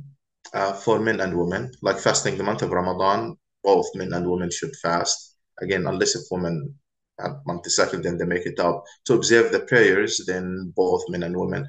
uh, 0.54 0.74
for 0.74 1.00
men 1.00 1.20
and 1.20 1.38
women, 1.38 1.72
like 1.82 1.98
fasting 2.00 2.38
the 2.38 2.44
month 2.44 2.62
of 2.62 2.72
Ramadan. 2.72 3.38
Both 3.64 3.88
men 3.96 4.14
and 4.14 4.30
women 4.30 4.52
should 4.52 4.76
fast. 4.82 5.36
Again, 5.62 5.88
unless 5.88 6.16
if 6.16 6.24
women 6.30 6.76
have 7.20 7.38
month 7.46 7.70
cycle, 7.72 8.02
then 8.02 8.18
they 8.18 8.26
make 8.26 8.46
it 8.46 8.60
up. 8.60 8.84
To 9.06 9.14
observe 9.14 9.52
the 9.52 9.62
prayers, 9.62 10.22
then 10.28 10.74
both 10.76 11.04
men 11.10 11.24
and 11.24 11.38
women. 11.38 11.66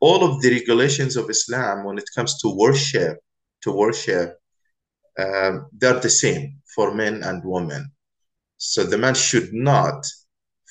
All 0.00 0.24
of 0.24 0.42
the 0.42 0.50
regulations 0.50 1.16
of 1.16 1.30
Islam, 1.30 1.84
when 1.84 1.98
it 1.98 2.10
comes 2.14 2.40
to 2.40 2.54
worship, 2.56 3.18
to 3.62 3.72
worship, 3.72 4.36
um, 5.18 5.66
they're 5.72 6.00
the 6.00 6.10
same 6.10 6.60
for 6.74 6.94
men 6.94 7.22
and 7.22 7.42
women. 7.44 7.92
So 8.56 8.84
the 8.84 8.98
man 8.98 9.14
should 9.14 9.52
not 9.52 10.04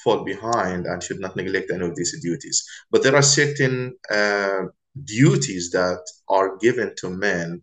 fall 0.04 0.24
behind 0.24 0.86
and 0.86 1.02
should 1.02 1.20
not 1.20 1.36
neglect 1.36 1.72
any 1.72 1.86
of 1.86 1.96
these 1.96 2.20
duties. 2.22 2.66
But 2.90 3.04
there 3.04 3.16
are 3.16 3.22
certain 3.22 3.96
uh, 4.10 4.64
duties 5.04 5.72
that 5.72 6.04
are 6.30 6.58
given 6.58 6.94
to 6.98 7.10
men 7.10 7.62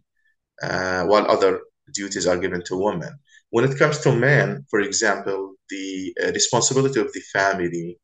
uh, 0.63 1.05
while 1.05 1.31
other 1.31 1.61
duties 1.95 2.27
are 2.27 2.39
given 2.39 2.63
to 2.65 2.77
women. 2.77 3.19
When 3.51 3.65
it 3.65 3.79
comes 3.79 3.99
to 4.01 4.15
men, 4.15 4.67
for 4.71 4.81
example, 4.81 5.55
the 5.71 6.15
uh, 6.23 6.33
responsibility 6.33 7.01
of 7.01 7.13
the 7.13 7.21
family 7.33 7.99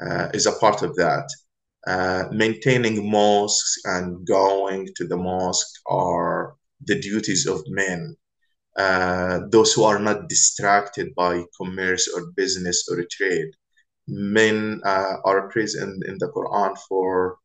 uh, 0.00 0.28
is 0.32 0.46
a 0.46 0.52
part 0.52 0.82
of 0.82 0.94
that. 0.96 1.28
Uh, 1.86 2.24
maintaining 2.30 3.10
mosques 3.10 3.78
and 3.84 4.26
going 4.26 4.88
to 4.96 5.06
the 5.06 5.16
mosque 5.16 5.80
are 5.86 6.54
the 6.86 7.00
duties 7.00 7.46
of 7.46 7.62
men. 7.68 8.16
Uh, 8.76 9.40
those 9.50 9.72
who 9.72 9.84
are 9.84 9.98
not 9.98 10.28
distracted 10.28 11.14
by 11.14 11.42
commerce 11.56 12.08
or 12.14 12.32
business 12.36 12.88
or 12.90 13.02
trade 13.10 13.48
men 14.06 14.80
uh, 14.84 15.16
are 15.24 15.48
praised 15.48 15.76
in, 15.76 16.00
in 16.06 16.16
the 16.18 16.30
Quran 16.34 16.76
for 16.88 17.36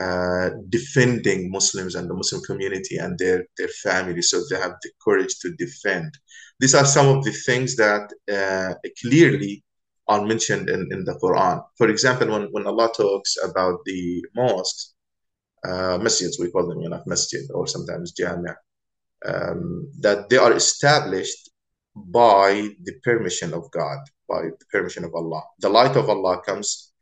uh, 0.00 0.50
defending 0.68 1.50
Muslims 1.50 1.94
and 1.94 2.08
the 2.08 2.14
Muslim 2.14 2.42
community 2.42 2.96
and 2.96 3.18
their, 3.18 3.44
their 3.56 3.68
families, 3.68 4.30
so 4.30 4.42
they 4.50 4.56
have 4.56 4.74
the 4.82 4.90
courage 5.04 5.38
to 5.40 5.52
defend. 5.54 6.12
These 6.60 6.74
are 6.74 6.84
some 6.84 7.08
of 7.08 7.24
the 7.24 7.32
things 7.32 7.76
that 7.76 8.12
uh, 8.32 8.74
clearly 9.02 9.62
are 10.08 10.24
mentioned 10.24 10.68
in, 10.68 10.88
in 10.92 11.04
the 11.04 11.18
Quran. 11.22 11.62
For 11.78 11.88
example, 11.88 12.28
when, 12.30 12.48
when 12.50 12.66
Allah 12.66 12.90
talks 12.96 13.36
about 13.42 13.78
the 13.86 14.24
mosques, 14.34 14.94
uh, 15.64 15.98
masjids, 15.98 16.38
we 16.38 16.50
call 16.50 16.68
them, 16.68 16.80
you 16.80 16.90
know, 16.90 17.02
masjid 17.06 17.42
or 17.54 17.66
sometimes 17.66 18.12
jami', 18.12 18.50
um, 19.24 19.90
that 20.00 20.28
they 20.28 20.36
are 20.36 20.52
established 20.52 21.50
by 21.94 22.68
the 22.82 22.92
permission 23.02 23.54
of 23.54 23.70
God 23.70 23.98
by 24.28 24.42
the 24.42 24.66
permission 24.70 25.04
of 25.04 25.14
Allah. 25.14 25.42
The 25.60 25.68
light 25.68 25.96
of 25.96 26.08
Allah 26.08 26.40
comes 26.44 26.92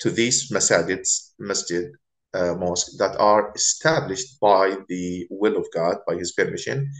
to 0.00 0.10
these 0.10 0.50
masajids, 0.50 1.32
masjid, 1.38 1.90
uh, 2.34 2.54
mosque 2.54 2.92
that 2.98 3.16
are 3.18 3.52
established 3.54 4.38
by 4.40 4.76
the 4.88 5.26
will 5.30 5.56
of 5.56 5.66
God, 5.74 5.98
by 6.06 6.14
His 6.14 6.32
permission. 6.32 6.90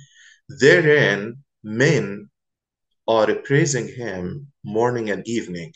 Therein, 0.49 1.39
men 1.63 2.31
are 3.07 3.35
praising 3.45 3.89
Him 3.89 4.49
morning 4.65 5.11
and 5.11 5.27
evening. 5.27 5.73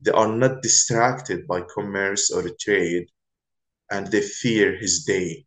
They 0.00 0.10
are 0.10 0.28
not 0.28 0.62
distracted 0.62 1.46
by 1.46 1.62
commerce 1.62 2.30
or 2.30 2.42
trade, 2.60 3.08
and 3.90 4.06
they 4.08 4.20
fear 4.20 4.76
His 4.76 5.04
day, 5.04 5.46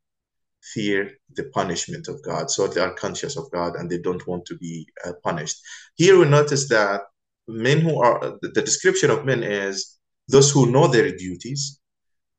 fear 0.74 1.12
the 1.36 1.46
punishment 1.46 2.08
of 2.08 2.24
God. 2.24 2.50
So 2.50 2.68
they 2.68 2.82
are 2.82 2.94
conscious 2.94 3.38
of 3.38 3.52
God 3.52 3.76
and 3.76 3.90
they 3.90 4.00
don't 4.00 4.26
want 4.28 4.46
to 4.46 4.58
be 4.58 4.88
uh, 5.06 5.14
punished. 5.24 5.58
Here 5.96 6.18
we 6.18 6.26
notice 6.26 6.68
that 6.70 7.02
men 7.48 7.80
who 7.82 8.02
are 8.02 8.38
the 8.42 8.62
description 8.62 9.10
of 9.10 9.26
men 9.26 9.44
is 9.44 9.98
those 10.28 10.52
who 10.52 10.72
know 10.72 10.88
their 10.88 11.16
duties 11.16 11.79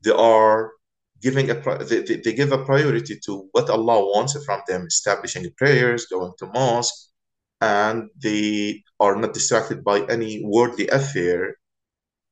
they 0.05 0.13
are 0.13 0.73
giving 1.21 1.51
a 1.51 1.55
they, 1.85 2.03
they 2.03 2.33
give 2.33 2.53
a 2.53 2.65
priority 2.65 3.19
to 3.25 3.49
what 3.53 3.71
allah 3.71 4.01
wants 4.01 4.33
from 4.45 4.61
them 4.69 4.87
establishing 4.87 5.47
prayers 5.57 6.07
going 6.07 6.33
to 6.39 6.47
mosque 6.47 7.09
and 7.61 8.09
they 8.23 8.83
are 8.99 9.17
not 9.17 9.35
distracted 9.35 9.85
by 9.85 10.01
any 10.09 10.43
worldly 10.45 10.89
affair 10.89 11.57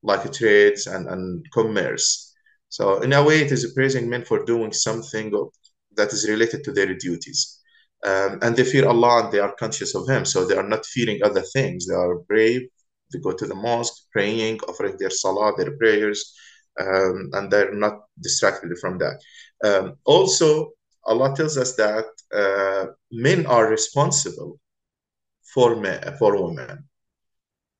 like 0.02 0.32
trades 0.32 0.86
and, 0.86 1.06
and 1.08 1.44
commerce 1.52 2.32
so 2.68 3.00
in 3.02 3.12
a 3.12 3.22
way 3.22 3.40
it 3.40 3.52
is 3.52 3.72
praising 3.74 4.08
men 4.08 4.24
for 4.24 4.44
doing 4.44 4.72
something 4.72 5.30
that 5.96 6.12
is 6.12 6.28
related 6.28 6.64
to 6.64 6.72
their 6.72 6.94
duties 6.94 7.58
um, 8.04 8.38
and 8.42 8.56
they 8.56 8.64
fear 8.64 8.86
Allah 8.86 9.24
and 9.24 9.32
they 9.32 9.40
are 9.40 9.54
conscious 9.58 9.94
of 9.94 10.08
Him. 10.08 10.24
So 10.24 10.44
they 10.44 10.56
are 10.56 10.68
not 10.68 10.86
fearing 10.86 11.20
other 11.22 11.42
things. 11.42 11.86
They 11.86 11.94
are 11.94 12.18
brave. 12.20 12.62
They 13.12 13.18
go 13.18 13.32
to 13.32 13.46
the 13.46 13.54
mosque, 13.54 14.04
praying, 14.12 14.60
offering 14.68 14.96
their 14.98 15.10
salah, 15.10 15.52
their 15.56 15.76
prayers, 15.76 16.34
um, 16.80 17.30
and 17.32 17.50
they're 17.50 17.74
not 17.74 18.04
distracted 18.20 18.76
from 18.78 18.98
that. 18.98 19.20
Um, 19.64 19.96
also, 20.04 20.72
Allah 21.04 21.34
tells 21.34 21.56
us 21.56 21.74
that 21.76 22.06
uh, 22.34 22.92
men 23.10 23.46
are 23.46 23.68
responsible 23.68 24.60
for 25.42 25.76
men, 25.76 26.16
for 26.18 26.42
women, 26.42 26.84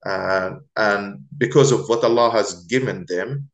uh, 0.04 0.52
and 0.76 1.24
because 1.36 1.70
of 1.72 1.88
what 1.88 2.04
Allah 2.04 2.30
has 2.30 2.64
given 2.64 3.04
them, 3.08 3.50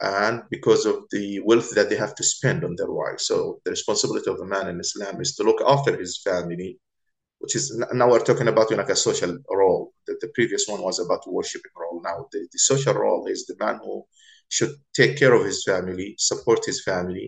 and 0.00 0.42
because 0.50 0.84
of 0.84 1.04
the 1.10 1.40
wealth 1.40 1.70
that 1.74 1.88
they 1.88 1.96
have 1.96 2.14
to 2.16 2.24
spend 2.24 2.64
on 2.64 2.74
their 2.76 2.90
wives. 2.90 3.26
So 3.26 3.60
the 3.64 3.70
responsibility 3.70 4.30
of 4.30 4.40
a 4.40 4.46
man 4.46 4.68
in 4.68 4.80
Islam 4.80 5.20
is 5.20 5.36
to 5.36 5.44
look 5.44 5.60
after 5.66 5.96
his 5.96 6.20
family, 6.22 6.78
which 7.38 7.54
is 7.54 7.76
now 7.92 8.10
we're 8.10 8.20
talking 8.24 8.48
about 8.48 8.70
you 8.70 8.76
know, 8.76 8.82
like 8.82 8.92
a 8.92 8.96
social 8.96 9.38
role. 9.50 9.92
The, 10.06 10.16
the 10.20 10.28
previous 10.28 10.66
one 10.66 10.82
was 10.82 10.98
about 10.98 11.30
worshiping 11.30 11.70
role. 11.76 12.00
Now 12.02 12.26
the, 12.32 12.48
the 12.50 12.58
social 12.58 12.94
role 12.94 13.26
is 13.26 13.46
the 13.46 13.56
man 13.60 13.78
who 13.84 14.04
should 14.56 14.74
take 15.00 15.14
care 15.18 15.34
of 15.34 15.44
his 15.50 15.60
family, 15.70 16.08
support 16.18 16.60
his 16.70 16.82
family, 16.90 17.26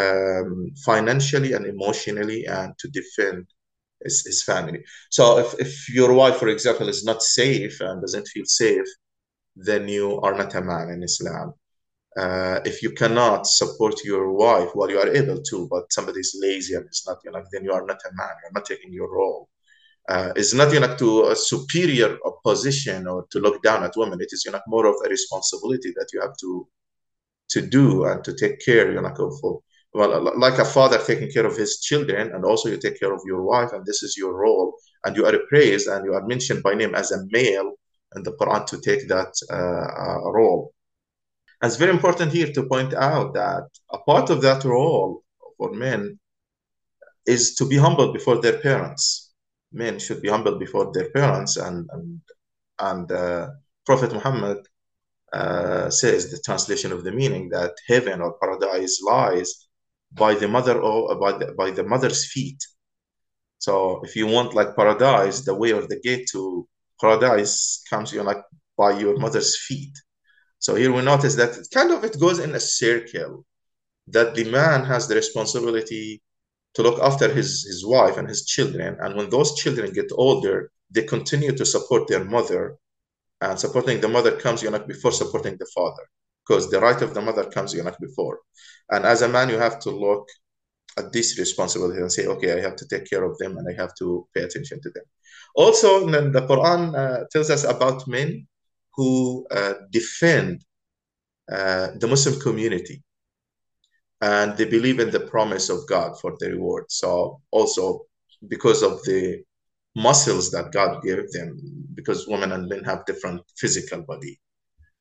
um, 0.00 0.70
financially 0.84 1.52
and 1.54 1.66
emotionally, 1.66 2.40
and 2.46 2.70
to 2.78 2.88
defend 2.88 3.46
his, 4.04 4.16
his 4.24 4.42
family. 4.50 4.80
So 5.10 5.24
if, 5.38 5.50
if 5.66 5.88
your 5.98 6.12
wife, 6.20 6.36
for 6.36 6.48
example, 6.48 6.88
is 6.88 7.04
not 7.04 7.22
safe 7.22 7.80
and 7.80 8.00
doesn't 8.00 8.28
feel 8.28 8.46
safe, 8.46 8.88
then 9.56 9.88
you 9.88 10.20
are 10.20 10.36
not 10.42 10.54
a 10.54 10.62
man 10.62 10.90
in 10.90 11.02
Islam 11.02 11.54
uh, 12.16 12.60
if 12.64 12.82
you 12.82 12.90
cannot 12.92 13.46
support 13.46 13.94
your 14.04 14.32
wife 14.32 14.70
while 14.74 14.90
you 14.90 14.98
are 14.98 15.08
able 15.08 15.40
to, 15.42 15.66
but 15.68 15.92
somebody 15.92 16.20
is 16.20 16.38
lazy 16.40 16.74
and 16.74 16.84
it's 16.86 17.06
not, 17.06 17.18
you 17.24 17.30
know, 17.30 17.42
then 17.52 17.64
you 17.64 17.72
are 17.72 17.86
not 17.86 18.00
a 18.04 18.14
man. 18.14 18.34
You're 18.42 18.52
not 18.52 18.66
taking 18.66 18.92
your 18.92 19.10
role. 19.10 19.48
Uh, 20.08 20.32
it's 20.34 20.52
not, 20.52 20.72
you 20.72 20.80
know, 20.80 20.96
to 20.96 21.28
a 21.28 21.36
superior 21.36 22.18
position 22.44 23.06
or 23.06 23.26
to 23.30 23.38
look 23.38 23.62
down 23.62 23.84
at 23.84 23.96
women. 23.96 24.20
It 24.20 24.28
is, 24.32 24.44
you 24.44 24.52
know, 24.52 24.60
more 24.66 24.86
of 24.86 24.96
a 25.04 25.08
responsibility 25.08 25.92
that 25.96 26.08
you 26.12 26.20
have 26.20 26.36
to 26.38 26.66
to 27.50 27.60
do 27.60 28.04
and 28.06 28.24
to 28.24 28.34
take 28.34 28.64
care, 28.64 28.90
you 28.92 29.00
know, 29.00 29.14
of, 29.18 29.62
well, 29.92 30.38
like 30.38 30.58
a 30.58 30.64
father 30.64 30.98
taking 30.98 31.30
care 31.30 31.44
of 31.44 31.56
his 31.56 31.80
children, 31.80 32.32
and 32.32 32.44
also 32.44 32.70
you 32.70 32.78
take 32.78 32.98
care 32.98 33.12
of 33.12 33.20
your 33.26 33.42
wife, 33.42 33.72
and 33.72 33.84
this 33.84 34.02
is 34.02 34.16
your 34.16 34.34
role, 34.34 34.74
and 35.04 35.16
you 35.16 35.26
are 35.26 35.38
praised 35.48 35.86
and 35.86 36.04
you 36.04 36.14
are 36.14 36.26
mentioned 36.26 36.62
by 36.62 36.74
name 36.74 36.94
as 36.94 37.12
a 37.12 37.24
male 37.30 37.72
in 38.16 38.22
the 38.22 38.32
Quran 38.32 38.64
to 38.66 38.80
take 38.80 39.08
that 39.08 39.32
uh, 39.50 39.86
uh 40.02 40.32
role. 40.32 40.72
And 41.60 41.68
it's 41.68 41.78
very 41.78 41.92
important 41.92 42.32
here 42.32 42.52
to 42.52 42.62
point 42.64 42.92
out 42.94 43.34
that 43.34 43.68
a 43.90 43.98
part 43.98 44.30
of 44.30 44.42
that 44.42 44.64
role 44.64 45.22
for 45.58 45.72
men 45.72 46.18
is 47.26 47.54
to 47.56 47.66
be 47.66 47.76
humble 47.76 48.12
before 48.12 48.40
their 48.40 48.58
parents. 48.58 49.21
Men 49.72 49.98
should 49.98 50.22
be 50.22 50.28
humble 50.28 50.58
before 50.58 50.92
their 50.92 51.10
parents, 51.10 51.56
and 51.56 51.88
and 51.92 52.20
and 52.78 53.12
uh, 53.12 53.48
Prophet 53.86 54.12
Muhammad 54.12 54.58
uh, 55.32 55.88
says 55.90 56.30
the 56.30 56.38
translation 56.38 56.92
of 56.92 57.04
the 57.04 57.12
meaning 57.12 57.48
that 57.50 57.72
heaven 57.88 58.20
or 58.20 58.38
paradise 58.38 59.00
lies 59.02 59.68
by 60.12 60.34
the 60.34 60.48
mother 60.48 60.80
or 60.80 61.14
by 61.16 61.32
the, 61.32 61.52
by 61.52 61.70
the 61.70 61.84
mother's 61.84 62.30
feet. 62.30 62.62
So 63.58 64.02
if 64.04 64.14
you 64.14 64.26
want 64.26 64.54
like 64.54 64.76
paradise, 64.76 65.40
the 65.40 65.54
way 65.54 65.72
or 65.72 65.86
the 65.86 66.00
gate 66.00 66.28
to 66.32 66.68
paradise 67.00 67.82
comes, 67.88 68.12
you 68.12 68.22
like 68.22 68.42
by 68.76 68.98
your 68.98 69.16
mother's 69.18 69.58
feet. 69.66 69.96
So 70.58 70.74
here 70.74 70.92
we 70.92 71.02
notice 71.02 71.34
that 71.36 71.56
kind 71.72 71.90
of 71.92 72.04
it 72.04 72.20
goes 72.20 72.38
in 72.38 72.54
a 72.54 72.60
circle 72.60 73.44
that 74.08 74.34
the 74.34 74.44
man 74.50 74.84
has 74.84 75.08
the 75.08 75.14
responsibility 75.14 76.22
to 76.74 76.82
look 76.82 77.00
after 77.02 77.32
his, 77.32 77.64
his 77.64 77.84
wife 77.84 78.16
and 78.16 78.28
his 78.28 78.44
children. 78.46 78.96
And 79.00 79.16
when 79.16 79.30
those 79.30 79.54
children 79.56 79.92
get 79.92 80.10
older, 80.12 80.70
they 80.90 81.02
continue 81.02 81.52
to 81.52 81.66
support 81.66 82.08
their 82.08 82.24
mother. 82.24 82.76
And 83.40 83.58
supporting 83.58 84.00
the 84.00 84.08
mother 84.08 84.36
comes, 84.36 84.62
you 84.62 84.70
know, 84.70 84.78
before 84.78 85.12
supporting 85.12 85.56
the 85.58 85.66
father, 85.74 86.04
because 86.46 86.70
the 86.70 86.80
right 86.80 87.00
of 87.02 87.12
the 87.12 87.20
mother 87.20 87.44
comes, 87.44 87.74
you 87.74 87.82
know, 87.82 87.92
before. 88.00 88.38
And 88.90 89.04
as 89.04 89.22
a 89.22 89.28
man, 89.28 89.48
you 89.48 89.58
have 89.58 89.80
to 89.80 89.90
look 89.90 90.28
at 90.96 91.12
this 91.12 91.38
responsibility 91.38 92.00
and 92.00 92.12
say, 92.12 92.26
okay, 92.26 92.56
I 92.56 92.60
have 92.60 92.76
to 92.76 92.86
take 92.86 93.08
care 93.08 93.24
of 93.24 93.36
them 93.38 93.56
and 93.56 93.66
I 93.68 93.80
have 93.80 93.94
to 93.96 94.28
pay 94.34 94.42
attention 94.42 94.80
to 94.82 94.90
them. 94.90 95.04
Also, 95.54 96.08
then 96.08 96.32
the 96.32 96.42
Quran 96.42 96.94
uh, 96.94 97.24
tells 97.32 97.50
us 97.50 97.64
about 97.64 98.06
men 98.06 98.46
who 98.94 99.46
uh, 99.50 99.74
defend 99.90 100.64
uh, 101.50 101.88
the 101.98 102.06
Muslim 102.06 102.38
community 102.40 103.02
and 104.22 104.56
they 104.56 104.64
believe 104.64 105.00
in 105.00 105.10
the 105.10 105.20
promise 105.20 105.68
of 105.68 105.86
God 105.88 106.18
for 106.20 106.34
the 106.38 106.50
reward. 106.50 106.84
So 106.88 107.40
also 107.50 108.02
because 108.48 108.82
of 108.82 109.02
the 109.04 109.42
muscles 109.96 110.50
that 110.52 110.72
God 110.72 111.02
gave 111.02 111.30
them, 111.32 111.58
because 111.94 112.28
women 112.28 112.52
and 112.52 112.68
men 112.68 112.84
have 112.84 113.04
different 113.04 113.42
physical 113.58 114.02
body. 114.02 114.40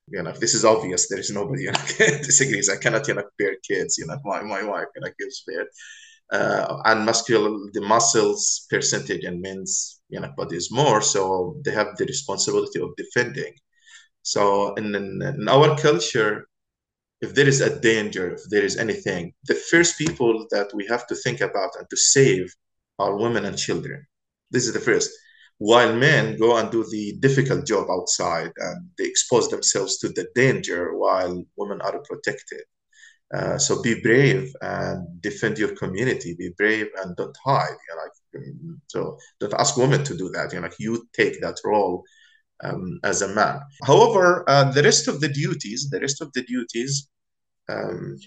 You 0.07 0.23
know, 0.23 0.33
this 0.33 0.55
is 0.55 0.65
obvious. 0.65 1.07
There 1.07 1.19
is 1.19 1.31
nobody 1.31 1.63
you 1.65 1.71
know 1.71 2.17
disagrees. 2.29 2.67
I 2.69 2.77
cannot 2.77 3.07
you 3.07 3.13
know 3.13 3.23
bear 3.37 3.55
kids. 3.67 3.97
You 3.99 4.07
know, 4.07 4.17
my 4.25 4.41
my 4.41 4.63
wife 4.63 4.87
you 4.95 5.01
know 5.01 5.11
gives 5.19 5.43
birth. 5.47 5.69
Uh, 6.33 6.81
and 6.85 7.05
muscular 7.05 7.51
the 7.73 7.81
muscles 7.81 8.65
percentage 8.69 9.25
in 9.25 9.41
men's 9.41 10.01
you 10.09 10.19
know 10.19 10.31
body 10.37 10.55
is 10.57 10.71
more, 10.71 11.01
so 11.01 11.55
they 11.63 11.71
have 11.71 11.95
the 11.97 12.05
responsibility 12.05 12.81
of 12.81 12.89
defending. 12.97 13.53
So 14.23 14.73
in, 14.75 14.93
in, 14.95 15.21
in 15.21 15.49
our 15.49 15.77
culture, 15.77 16.47
if 17.21 17.35
there 17.35 17.47
is 17.47 17.61
a 17.61 17.79
danger, 17.79 18.31
if 18.33 18.41
there 18.49 18.63
is 18.63 18.77
anything, 18.77 19.33
the 19.45 19.55
first 19.55 19.97
people 19.97 20.47
that 20.49 20.73
we 20.73 20.85
have 20.87 21.05
to 21.07 21.15
think 21.15 21.39
about 21.41 21.71
and 21.77 21.87
to 21.89 21.97
save 21.97 22.53
are 22.97 23.15
women 23.17 23.45
and 23.45 23.57
children. 23.57 24.05
This 24.49 24.65
is 24.67 24.73
the 24.73 24.79
first. 24.79 25.11
While 25.59 25.95
men 25.95 26.37
go 26.37 26.57
and 26.57 26.71
do 26.71 26.83
the 26.89 27.13
difficult 27.19 27.67
job 27.67 27.87
outside 27.89 28.51
and 28.57 28.89
they 28.97 29.05
expose 29.05 29.47
themselves 29.49 29.99
to 29.99 30.09
the 30.09 30.27
danger 30.33 30.97
while 30.97 31.43
women 31.55 31.79
are 31.81 31.99
protected. 31.99 32.63
Uh, 33.31 33.57
so 33.57 33.81
be 33.81 34.01
brave 34.01 34.51
and 34.61 35.21
defend 35.21 35.59
your 35.59 35.75
community. 35.75 36.35
Be 36.37 36.49
brave 36.57 36.87
and 36.97 37.15
don't 37.15 37.37
hide. 37.45 37.77
You 37.87 37.95
know, 37.95 38.01
like, 38.01 38.71
so 38.87 39.17
don't 39.39 39.53
ask 39.53 39.77
women 39.77 40.03
to 40.03 40.17
do 40.17 40.29
that. 40.29 40.51
You 40.51 40.59
know, 40.59 40.67
like 40.67 40.79
you 40.79 41.07
take 41.13 41.39
that 41.41 41.57
role 41.63 42.03
um, 42.63 42.99
as 43.03 43.21
a 43.21 43.27
man. 43.27 43.59
However, 43.83 44.43
uh, 44.47 44.71
the 44.71 44.83
rest 44.83 45.07
of 45.07 45.19
the 45.19 45.29
duties, 45.29 45.89
the 45.89 45.99
rest 45.99 46.21
of 46.21 46.31
the 46.33 46.43
duties, 46.43 47.07
um, 47.69 48.17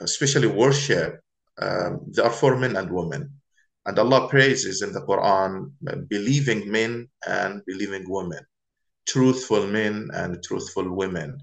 especially 0.00 0.48
worship, 0.48 1.20
um, 1.60 2.00
they 2.14 2.22
are 2.22 2.30
for 2.30 2.56
men 2.56 2.76
and 2.76 2.90
women. 2.90 3.32
And 3.86 3.98
Allah 3.98 4.28
praises 4.28 4.82
in 4.82 4.92
the 4.92 5.00
Quran 5.00 5.72
uh, 5.88 5.96
believing 6.08 6.70
men 6.70 7.08
and 7.26 7.62
believing 7.66 8.04
women, 8.08 8.44
truthful 9.06 9.66
men 9.66 10.10
and 10.12 10.42
truthful 10.42 10.94
women, 10.94 11.38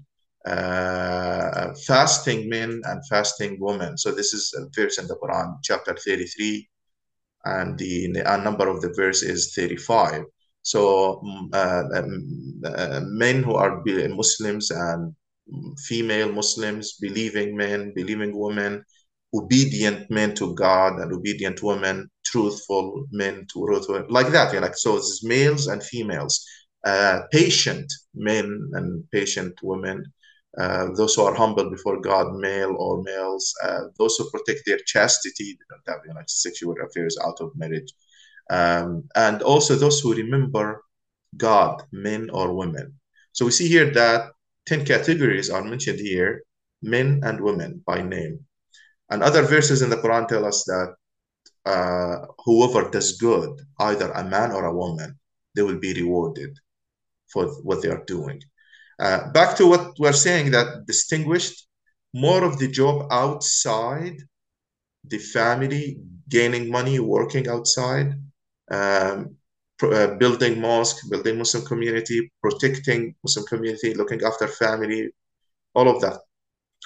uh, 0.46 1.74
fasting 1.86 2.48
men 2.48 2.80
and 2.84 3.06
fasting 3.08 3.58
women. 3.58 3.98
So 3.98 4.12
this 4.12 4.32
is 4.32 4.54
a 4.56 4.68
verse 4.80 4.98
in 4.98 5.08
the 5.08 5.16
Quran, 5.16 5.58
chapter 5.62 5.96
33, 5.96 6.68
and 7.44 7.78
the, 7.78 8.12
the 8.12 8.36
number 8.36 8.68
of 8.68 8.80
the 8.80 8.92
verse 8.94 9.22
is 9.22 9.52
35. 9.54 10.24
So 10.66 11.22
mm, 11.24 11.48
uh, 11.54 11.84
um, 11.98 12.60
uh, 12.64 13.00
men 13.04 13.44
who 13.44 13.54
are 13.54 13.82
Muslims 13.84 14.70
and 14.72 15.14
female 15.86 16.32
Muslims, 16.32 16.94
believing 17.00 17.56
men, 17.56 17.92
believing 17.94 18.36
women, 18.36 18.84
obedient 19.32 20.10
men 20.10 20.34
to 20.34 20.54
God 20.56 20.98
and 21.00 21.12
obedient 21.12 21.62
women, 21.62 22.10
truthful 22.24 23.06
men 23.12 23.46
to 23.52 23.58
like 24.08 24.32
that. 24.32 24.52
You 24.52 24.58
like 24.60 24.76
so, 24.76 24.96
it's 24.96 25.22
males 25.22 25.68
and 25.68 25.80
females, 25.84 26.44
uh, 26.84 27.20
patient 27.30 27.86
men 28.14 28.70
and 28.72 29.08
patient 29.12 29.54
women, 29.62 30.04
uh, 30.58 30.88
those 30.96 31.14
who 31.14 31.22
are 31.22 31.34
humble 31.34 31.70
before 31.70 32.00
God, 32.00 32.34
male 32.38 32.74
or 32.76 33.02
males, 33.04 33.54
uh, 33.62 33.82
those 34.00 34.16
who 34.16 34.28
protect 34.30 34.62
their 34.66 34.78
chastity, 34.84 35.56
they 35.58 35.66
don't 35.70 35.94
have 35.94 36.02
you 36.08 36.14
know, 36.14 36.22
sexual 36.26 36.74
affairs 36.84 37.16
out 37.24 37.36
of 37.40 37.52
marriage, 37.54 37.92
um, 38.50 39.08
and 39.14 39.42
also 39.42 39.74
those 39.74 40.00
who 40.00 40.14
remember 40.14 40.82
God, 41.36 41.82
men 41.92 42.30
or 42.30 42.54
women. 42.54 42.98
So 43.32 43.44
we 43.44 43.50
see 43.50 43.68
here 43.68 43.90
that 43.92 44.32
10 44.66 44.84
categories 44.84 45.50
are 45.50 45.62
mentioned 45.62 46.00
here, 46.00 46.42
men 46.82 47.20
and 47.24 47.40
women 47.40 47.82
by 47.86 48.02
name. 48.02 48.46
And 49.10 49.22
other 49.22 49.42
verses 49.42 49.82
in 49.82 49.90
the 49.90 49.96
Quran 49.96 50.26
tell 50.26 50.44
us 50.44 50.64
that 50.64 50.94
uh, 51.64 52.26
whoever 52.44 52.90
does 52.90 53.18
good, 53.18 53.60
either 53.80 54.10
a 54.12 54.24
man 54.24 54.52
or 54.52 54.64
a 54.64 54.74
woman, 54.74 55.18
they 55.54 55.62
will 55.62 55.78
be 55.78 55.94
rewarded 55.94 56.56
for 57.28 57.46
what 57.62 57.82
they 57.82 57.88
are 57.88 58.04
doing. 58.06 58.42
Uh, 58.98 59.30
back 59.32 59.56
to 59.56 59.66
what 59.66 59.98
we're 59.98 60.12
saying 60.12 60.50
that 60.52 60.86
distinguished 60.86 61.66
more 62.14 62.44
of 62.44 62.58
the 62.58 62.68
job 62.68 63.06
outside 63.10 64.16
the 65.04 65.18
family, 65.18 65.98
gaining 66.28 66.70
money, 66.70 66.98
working 66.98 67.48
outside, 67.48 68.14
um, 68.70 69.36
uh, 69.82 70.14
building 70.14 70.60
mosque, 70.60 71.08
building 71.10 71.38
Muslim 71.38 71.64
community, 71.64 72.30
protecting 72.42 73.14
Muslim 73.22 73.46
community, 73.46 73.94
looking 73.94 74.22
after 74.22 74.48
family, 74.48 75.10
all 75.74 75.88
of 75.88 76.00
that 76.00 76.18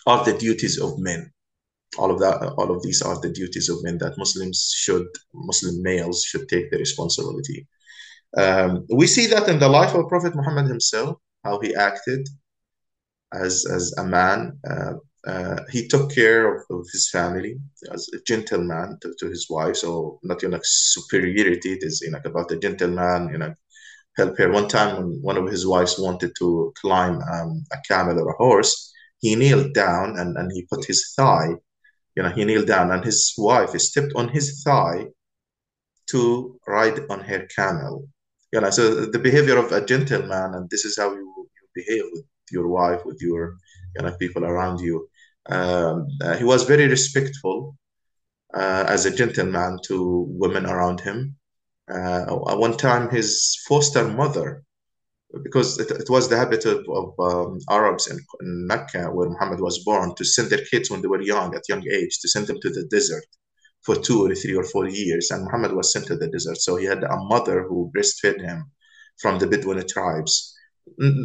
are 0.06 0.24
the 0.24 0.36
duties 0.36 0.80
of 0.80 0.98
men. 0.98 1.32
All 1.98 2.10
of 2.10 2.20
that, 2.20 2.54
all 2.56 2.70
of 2.70 2.82
these 2.82 3.02
are 3.02 3.20
the 3.20 3.30
duties 3.30 3.68
of 3.68 3.82
men 3.82 3.98
that 3.98 4.16
Muslims 4.16 4.72
should, 4.76 5.06
Muslim 5.34 5.82
males 5.82 6.22
should 6.24 6.48
take 6.48 6.70
the 6.70 6.78
responsibility. 6.78 7.66
Um, 8.36 8.86
we 8.94 9.06
see 9.06 9.26
that 9.26 9.48
in 9.48 9.58
the 9.58 9.68
life 9.68 9.94
of 9.94 10.08
Prophet 10.08 10.34
Muhammad 10.36 10.66
himself, 10.68 11.18
how 11.44 11.58
he 11.60 11.74
acted 11.74 12.28
as 13.32 13.66
as 13.66 13.92
a 13.98 14.04
man, 14.04 14.58
uh, 14.68 14.94
uh, 15.26 15.60
he 15.70 15.86
took 15.86 16.14
care 16.14 16.56
of, 16.56 16.62
of, 16.70 16.86
his 16.92 17.10
family 17.10 17.58
as 17.92 18.08
a 18.14 18.18
gentleman 18.26 18.98
to, 19.02 19.14
to 19.18 19.28
his 19.28 19.48
wife. 19.50 19.76
So 19.76 20.18
not 20.22 20.42
you 20.42 20.48
know 20.48 20.60
superiority. 20.62 21.72
It 21.72 21.82
is 21.82 22.00
you 22.00 22.10
know 22.10 22.20
about 22.24 22.50
a 22.52 22.58
gentleman. 22.58 23.28
You 23.30 23.38
know, 23.38 23.54
help 24.16 24.38
her. 24.38 24.50
One 24.50 24.68
time 24.68 24.96
when 24.96 25.20
one 25.20 25.36
of 25.36 25.46
his 25.46 25.66
wives 25.66 25.98
wanted 25.98 26.32
to 26.38 26.72
climb 26.80 27.20
um, 27.32 27.64
a 27.70 27.76
camel 27.86 28.18
or 28.18 28.30
a 28.30 28.36
horse, 28.36 28.92
he 29.18 29.36
kneeled 29.36 29.74
down 29.74 30.18
and, 30.18 30.36
and 30.38 30.50
he 30.52 30.66
put 30.70 30.86
his 30.86 31.12
thigh. 31.14 31.50
You 32.16 32.22
know, 32.22 32.30
he 32.30 32.44
kneeled 32.44 32.66
down 32.66 32.90
and 32.90 33.04
his 33.04 33.34
wife 33.36 33.78
stepped 33.78 34.12
on 34.16 34.28
his 34.28 34.62
thigh 34.62 35.06
to 36.10 36.58
ride 36.66 37.00
on 37.10 37.20
her 37.20 37.46
camel. 37.54 38.08
You 38.52 38.62
know, 38.62 38.70
so 38.70 39.06
the 39.06 39.18
behavior 39.18 39.58
of 39.58 39.70
a 39.70 39.84
gentleman, 39.84 40.54
and 40.54 40.68
this 40.70 40.84
is 40.84 40.96
how 40.98 41.12
you, 41.12 41.34
you 41.36 41.68
behave 41.74 42.04
with 42.12 42.24
your 42.50 42.66
wife, 42.68 43.04
with 43.04 43.20
your 43.20 43.56
you 43.96 44.02
know, 44.02 44.12
people 44.18 44.44
around 44.44 44.80
you. 44.80 45.08
Um, 45.46 46.06
uh, 46.22 46.36
he 46.36 46.44
was 46.44 46.64
very 46.64 46.86
respectful 46.86 47.76
uh, 48.54 48.84
as 48.88 49.06
a 49.06 49.14
gentleman 49.14 49.78
to 49.84 50.26
women 50.28 50.66
around 50.66 51.00
him. 51.00 51.36
Uh, 51.90 52.26
one 52.34 52.76
time, 52.76 53.10
his 53.10 53.58
foster 53.66 54.06
mother, 54.06 54.62
because 55.42 55.78
it, 55.78 55.90
it 55.90 56.08
was 56.10 56.28
the 56.28 56.36
habit 56.36 56.64
of, 56.64 56.84
of 56.88 57.14
um, 57.18 57.58
Arabs 57.68 58.06
in, 58.08 58.18
in, 58.40 58.66
Mecca, 58.66 59.10
where 59.10 59.28
Muhammad 59.28 59.60
was 59.60 59.82
born, 59.84 60.14
to 60.16 60.24
send 60.24 60.50
their 60.50 60.64
kids 60.70 60.90
when 60.90 61.02
they 61.02 61.08
were 61.08 61.22
young, 61.22 61.54
at 61.54 61.68
young 61.68 61.84
age, 61.88 62.18
to 62.20 62.28
send 62.28 62.46
them 62.46 62.60
to 62.60 62.70
the 62.70 62.84
desert 62.90 63.24
for 63.82 63.96
two 63.96 64.26
or 64.26 64.34
three 64.34 64.54
or 64.54 64.64
four 64.64 64.88
years. 64.88 65.30
And 65.30 65.44
Muhammad 65.44 65.72
was 65.72 65.92
sent 65.92 66.06
to 66.06 66.16
the 66.16 66.28
desert. 66.28 66.58
So 66.58 66.76
he 66.76 66.84
had 66.84 67.02
a 67.02 67.16
mother 67.16 67.64
who 67.64 67.90
breastfed 67.96 68.40
him 68.40 68.70
from 69.18 69.38
the 69.38 69.46
Bedouin 69.46 69.84
tribes. 69.88 70.54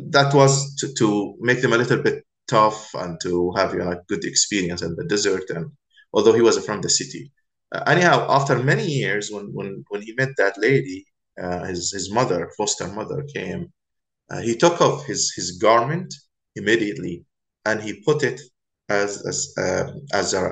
That 0.10 0.34
was 0.34 0.76
to, 0.78 0.94
to 0.94 1.36
make 1.40 1.62
them 1.62 1.74
a 1.74 1.78
little 1.78 2.02
bit 2.02 2.24
tough 2.48 2.94
and 2.94 3.20
to 3.22 3.52
have 3.56 3.74
you 3.74 3.80
know, 3.80 3.92
a 3.92 4.02
good 4.08 4.24
experience 4.24 4.82
in 4.82 4.96
the 4.96 5.06
desert. 5.06 5.50
And 5.50 5.72
although 6.14 6.34
he 6.34 6.42
was 6.42 6.64
from 6.66 6.82
the 6.82 6.90
city, 6.90 7.32
uh, 7.72 7.84
anyhow, 7.88 8.26
after 8.30 8.62
many 8.62 8.86
years, 8.86 9.32
when 9.32 9.46
when 9.54 9.84
when 9.90 10.02
he 10.02 10.14
met 10.14 10.30
that 10.38 10.58
lady, 10.58 11.06
uh, 11.42 11.66
his 11.66 11.92
his 11.92 12.12
mother, 12.12 12.52
foster 12.58 12.88
mother, 12.88 13.24
came. 13.34 13.72
Uh, 14.30 14.42
he 14.42 14.56
took 14.56 14.82
off 14.82 15.06
his 15.06 15.34
his 15.36 15.58
garment 15.58 16.14
immediately, 16.56 17.26
and 17.66 17.82
he 17.82 18.02
put 18.04 18.24
it 18.24 18.40
as 18.90 19.26
as 19.26 19.54
uh, 19.58 19.92
as 20.14 20.34
a, 20.34 20.44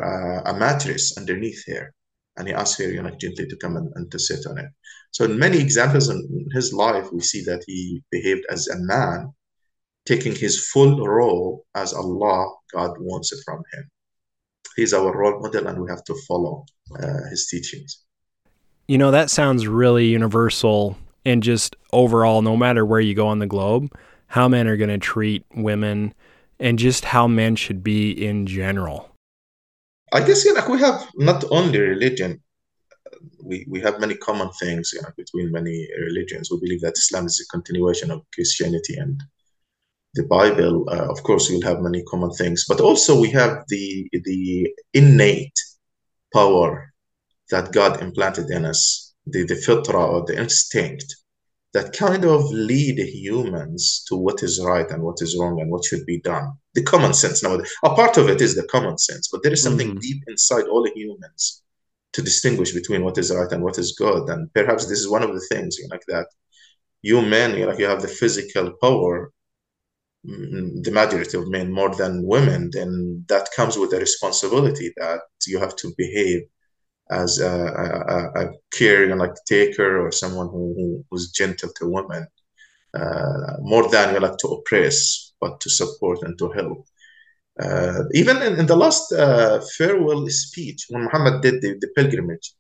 a, 0.46 0.54
mattress 0.54 1.18
underneath 1.18 1.64
her, 1.68 1.94
and 2.38 2.48
he 2.48 2.54
asked 2.54 2.80
her, 2.80 2.92
you 2.92 3.02
know, 3.02 3.16
gently 3.22 3.48
to 3.48 3.58
come 3.58 3.78
and, 3.78 3.92
and 3.96 4.12
to 4.12 4.20
sit 4.20 4.46
on 4.48 4.58
it. 4.58 4.70
So 5.12 5.26
in 5.26 5.38
many 5.38 5.60
examples 5.60 6.10
in 6.10 6.48
his 6.52 6.74
life, 6.74 7.08
we 7.12 7.22
see 7.22 7.44
that 7.44 7.64
he 7.68 8.02
behaved 8.10 8.46
as 8.50 8.68
a 8.68 8.80
man 8.80 9.32
taking 10.06 10.36
his 10.36 10.68
full 10.68 11.06
role 11.06 11.66
as 11.76 11.94
Allah, 11.94 12.54
God 12.74 12.96
wants 13.00 13.32
it 13.32 13.40
from 13.46 13.64
him. 13.74 13.90
He's 14.76 14.94
our 14.94 15.16
role 15.16 15.40
model 15.40 15.68
and 15.68 15.80
we 15.82 15.90
have 15.90 16.04
to 16.06 16.16
follow 16.28 16.66
uh, 17.02 17.30
his 17.30 17.48
teachings. 17.48 18.00
You 18.88 18.98
know, 18.98 19.12
that 19.12 19.30
sounds 19.30 19.68
really 19.68 20.08
universal 20.08 20.98
and 21.26 21.42
just 21.42 21.76
overall, 21.92 22.42
no 22.42 22.58
matter 22.58 22.86
where 22.86 23.00
you 23.00 23.14
go 23.14 23.28
on 23.28 23.40
the 23.40 23.48
globe, 23.48 23.94
how 24.28 24.48
men 24.48 24.68
are 24.68 24.78
going 24.78 24.90
to 24.90 24.98
treat 24.98 25.46
women 25.56 26.14
and 26.60 26.78
just 26.78 27.06
how 27.06 27.28
men 27.28 27.56
should 27.56 27.84
be 27.84 28.12
in 28.12 28.46
general? 28.46 29.10
I 30.12 30.22
guess 30.26 30.44
you 30.46 30.54
know, 30.54 30.68
we 30.70 30.80
have 30.80 31.08
not 31.16 31.44
only 31.50 31.80
religion, 31.80 32.42
we, 33.42 33.66
we 33.70 33.82
have 33.82 34.00
many 34.00 34.16
common 34.16 34.50
things 34.60 34.92
you 34.94 35.02
know, 35.02 35.10
between 35.18 35.52
many 35.52 35.88
religions. 36.00 36.52
We 36.52 36.60
believe 36.60 36.82
that 36.82 36.98
Islam 36.98 37.26
is 37.26 37.42
a 37.42 37.56
continuation 37.56 38.12
of 38.12 38.22
Christianity 38.34 38.96
and 38.96 39.22
the 40.16 40.24
Bible. 40.24 40.86
Uh, 40.90 41.08
of 41.10 41.22
course, 41.24 41.50
we'll 41.50 41.62
have 41.62 41.82
many 41.82 42.04
common 42.04 42.32
things, 42.32 42.66
but 42.68 42.82
also 42.82 43.20
we 43.20 43.32
have 43.32 43.64
the 43.68 44.10
the 44.12 44.74
innate 44.94 45.60
power 46.34 46.94
that 47.52 47.72
God 47.72 48.02
implanted 48.02 48.50
in 48.50 48.66
us, 48.66 49.14
the, 49.28 49.44
the 49.44 49.56
fitra 49.56 50.08
or 50.14 50.26
the 50.26 50.40
instinct 50.40 51.16
that 51.74 51.92
kind 51.94 52.24
of 52.24 52.44
lead 52.52 53.00
humans 53.00 54.06
to 54.08 54.16
what 54.16 54.44
is 54.44 54.64
right 54.64 54.90
and 54.92 55.02
what 55.02 55.18
is 55.22 55.36
wrong 55.40 55.60
and 55.60 55.72
what 55.72 55.84
should 55.84 56.06
be 56.06 56.22
done. 56.22 56.54
The 56.76 56.84
common 56.84 57.14
sense. 57.14 57.42
Now, 57.42 57.60
a 57.84 57.96
part 57.96 58.18
of 58.18 58.30
it 58.30 58.42
is 58.42 58.56
the 58.56 58.68
common 58.68 58.98
sense, 59.00 59.28
but 59.32 59.42
there 59.42 59.52
is 59.52 59.64
something 59.64 59.90
mm-hmm. 59.90 60.00
deep 60.00 60.24
inside 60.28 60.66
all 60.66 60.88
humans 60.96 61.64
to 62.14 62.22
distinguish 62.22 62.74
between 62.74 63.04
what 63.04 63.18
is 63.18 63.34
right 63.34 63.52
and 63.52 63.64
what 63.64 63.80
is 63.80 63.96
good. 63.98 64.30
And 64.30 64.54
perhaps 64.54 64.86
this 64.86 65.00
is 65.00 65.10
one 65.10 65.24
of 65.24 65.34
the 65.34 65.46
things, 65.50 65.78
you 65.80 65.88
know, 65.88 65.96
like 65.96 66.06
that. 66.08 66.28
You 67.02 67.22
men, 67.22 67.58
you 67.58 67.66
know, 67.66 67.78
you 67.78 67.86
have 67.86 68.04
the 68.04 68.08
physical 68.08 68.74
power, 68.80 69.33
the 70.24 70.92
majority 70.92 71.38
of 71.38 71.50
men 71.50 71.72
more 71.72 71.94
than 71.96 72.26
women, 72.26 72.70
then 72.72 73.26
that 73.28 73.50
comes 73.56 73.78
with 73.78 73.94
a 73.94 74.00
responsibility 74.00 74.94
that 74.98 75.22
you 75.46 75.60
have 75.60 75.76
to 75.76 75.94
behave 75.98 76.44
as 77.12 77.40
a, 77.40 77.52
a, 77.52 78.42
a 78.42 78.52
caring 78.72 79.18
like 79.18 79.36
taker 79.48 80.06
or 80.06 80.12
someone 80.12 80.48
who, 80.48 80.74
who 80.78 81.06
who's 81.10 81.32
gentle 81.32 81.70
to 81.76 81.90
women. 81.90 82.26
Uh, 82.94 83.58
more 83.62 83.90
than 83.90 84.14
you 84.14 84.20
like 84.20 84.38
to 84.38 84.48
oppress 84.48 85.34
but 85.42 85.60
to 85.60 85.70
support 85.70 86.20
and 86.22 86.38
to 86.38 86.52
help. 86.52 86.86
Uh, 87.60 88.04
even 88.14 88.38
in, 88.44 88.60
in, 88.60 88.68
the 88.68 88.76
last 88.76 89.12
uh, 89.12 89.60
farewell 89.78 90.28
speech 90.30 90.86
when 90.90 91.04
muhammad 91.04 91.42
did 91.42 91.62
the, 91.62 91.76
the 91.82 91.88
pilgrimage 91.96 92.54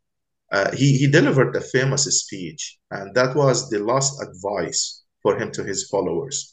uh, 0.52 0.71
he, 0.76 0.97
he 0.97 1.08
delivered 1.08 1.56
a 1.56 1.62
famous 1.62 2.06
speech 2.06 2.78
and 2.91 3.13
that 3.15 3.36
was 3.36 3.69
the 3.69 3.80
last 3.80 4.21
advice 4.21 5.04
for 5.21 5.36
him 5.39 5.52
to 5.52 5.63
his 5.63 5.88
followers 5.88 6.53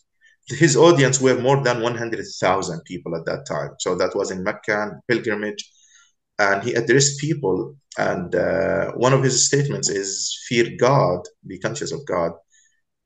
his 0.59 0.77
audience 0.77 1.21
were 1.21 1.39
more 1.41 1.63
than 1.63 1.81
100000 1.81 2.81
people 2.85 3.17
at 3.17 3.25
that 3.25 3.47
time 3.47 3.71
so 3.79 3.95
that 3.95 4.15
was 4.15 4.31
in 4.31 4.43
mecca 4.43 5.01
pilgrimage 5.09 5.71
and 6.41 6.63
he 6.63 6.73
addressed 6.73 7.21
people. 7.21 7.77
And 7.99 8.35
uh, 8.35 8.93
one 8.93 9.13
of 9.13 9.23
his 9.23 9.47
statements 9.47 9.89
is 9.89 10.37
fear 10.49 10.67
God, 10.79 11.21
be 11.47 11.59
conscious 11.59 11.93
of 11.93 12.05
God, 12.07 12.33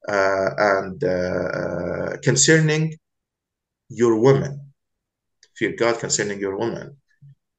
uh, 0.08 0.50
and 0.56 1.02
uh, 1.02 2.16
concerning 2.22 2.94
your 3.88 4.20
women, 4.20 4.72
fear 5.56 5.74
God 5.76 5.98
concerning 5.98 6.38
your 6.38 6.56
women. 6.56 6.96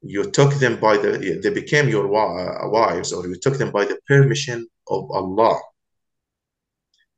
You 0.01 0.29
took 0.31 0.53
them 0.55 0.79
by 0.79 0.97
the, 0.97 1.39
they 1.41 1.49
became 1.49 1.89
your 1.89 2.07
wives, 2.07 3.11
or 3.11 3.27
you 3.27 3.35
took 3.35 3.57
them 3.57 3.71
by 3.71 3.85
the 3.85 3.99
permission 4.07 4.67
of 4.87 5.09
Allah. 5.11 5.59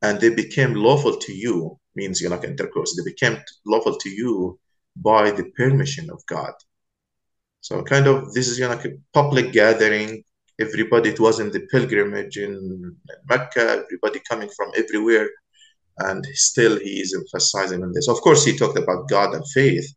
And 0.01 0.19
they 0.19 0.29
became 0.29 0.73
lawful 0.73 1.17
to 1.17 1.33
you, 1.33 1.77
means 1.97 2.21
you're 2.21 2.35
not 2.35 2.45
intercourse. 2.45 2.95
They 2.95 3.11
became 3.11 3.37
lawful 3.65 3.95
to 4.03 4.09
you 4.09 4.57
by 4.95 5.31
the 5.31 5.45
permission 5.59 6.09
of 6.09 6.25
God. 6.27 6.53
So 7.61 7.83
kind 7.83 8.07
of 8.07 8.33
this 8.33 8.47
is 8.47 8.57
you 8.57 8.65
know, 8.65 8.75
like 8.75 8.85
a 8.85 8.97
public 9.13 9.51
gathering. 9.51 10.23
Everybody, 10.59 11.09
it 11.09 11.19
was 11.19 11.39
in 11.39 11.51
the 11.51 11.67
pilgrimage 11.71 12.37
in 12.37 12.95
Mecca. 13.29 13.83
Everybody 13.85 14.19
coming 14.29 14.49
from 14.55 14.71
everywhere, 14.75 15.29
and 15.99 16.25
still 16.33 16.79
he 16.79 17.01
is 17.01 17.13
emphasizing 17.13 17.83
on 17.83 17.91
this. 17.93 18.07
Of 18.07 18.21
course, 18.21 18.43
he 18.45 18.57
talked 18.57 18.79
about 18.79 19.09
God 19.09 19.35
and 19.35 19.45
faith, 19.53 19.87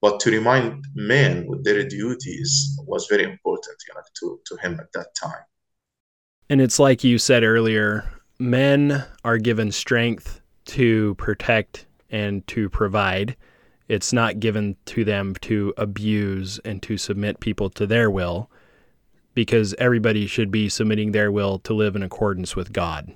but 0.00 0.20
to 0.20 0.30
remind 0.30 0.84
men 0.94 1.46
with 1.48 1.64
their 1.64 1.82
duties 1.88 2.52
was 2.86 3.08
very 3.10 3.24
important, 3.24 3.76
you 3.86 3.94
know, 3.94 4.06
to 4.18 4.40
to 4.48 4.54
him 4.62 4.78
at 4.78 4.92
that 4.92 5.08
time. 5.24 5.44
And 6.50 6.60
it's 6.60 6.78
like 6.78 7.02
you 7.02 7.18
said 7.18 7.42
earlier, 7.42 8.04
men 8.38 9.04
are 9.24 9.38
given 9.38 9.72
strength 9.72 10.39
to 10.66 11.14
protect 11.16 11.86
and 12.10 12.46
to 12.48 12.68
provide 12.68 13.36
it's 13.90 14.12
not 14.12 14.38
given 14.38 14.76
to 14.86 15.04
them 15.04 15.34
to 15.40 15.74
abuse 15.76 16.60
and 16.64 16.80
to 16.80 16.96
submit 16.96 17.40
people 17.40 17.68
to 17.70 17.88
their 17.88 18.08
will 18.08 18.48
because 19.34 19.74
everybody 19.78 20.28
should 20.28 20.52
be 20.52 20.68
submitting 20.68 21.10
their 21.10 21.32
will 21.32 21.58
to 21.58 21.74
live 21.74 21.96
in 21.96 22.04
accordance 22.04 22.54
with 22.54 22.72
God. 22.72 23.12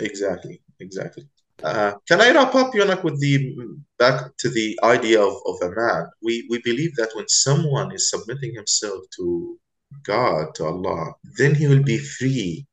Exactly, 0.00 0.60
exactly. 0.80 1.28
Uh, 1.62 1.92
can 2.08 2.20
I 2.20 2.32
wrap 2.32 2.56
up, 2.56 2.74
Yonak, 2.74 3.04
with 3.04 3.20
the 3.20 3.54
back 4.00 4.36
to 4.38 4.50
the 4.50 4.76
idea 4.82 5.22
of, 5.22 5.34
of 5.46 5.56
a 5.62 5.70
man? 5.72 6.06
We 6.20 6.44
we 6.50 6.60
believe 6.62 6.96
that 6.96 7.14
when 7.14 7.28
someone 7.28 7.92
is 7.92 8.10
submitting 8.10 8.52
himself 8.52 9.04
to 9.18 9.56
God, 10.02 10.56
to 10.56 10.64
Allah, 10.64 11.14
then 11.38 11.54
he 11.54 11.68
will 11.68 11.84
be 11.84 11.98
free 11.98 12.66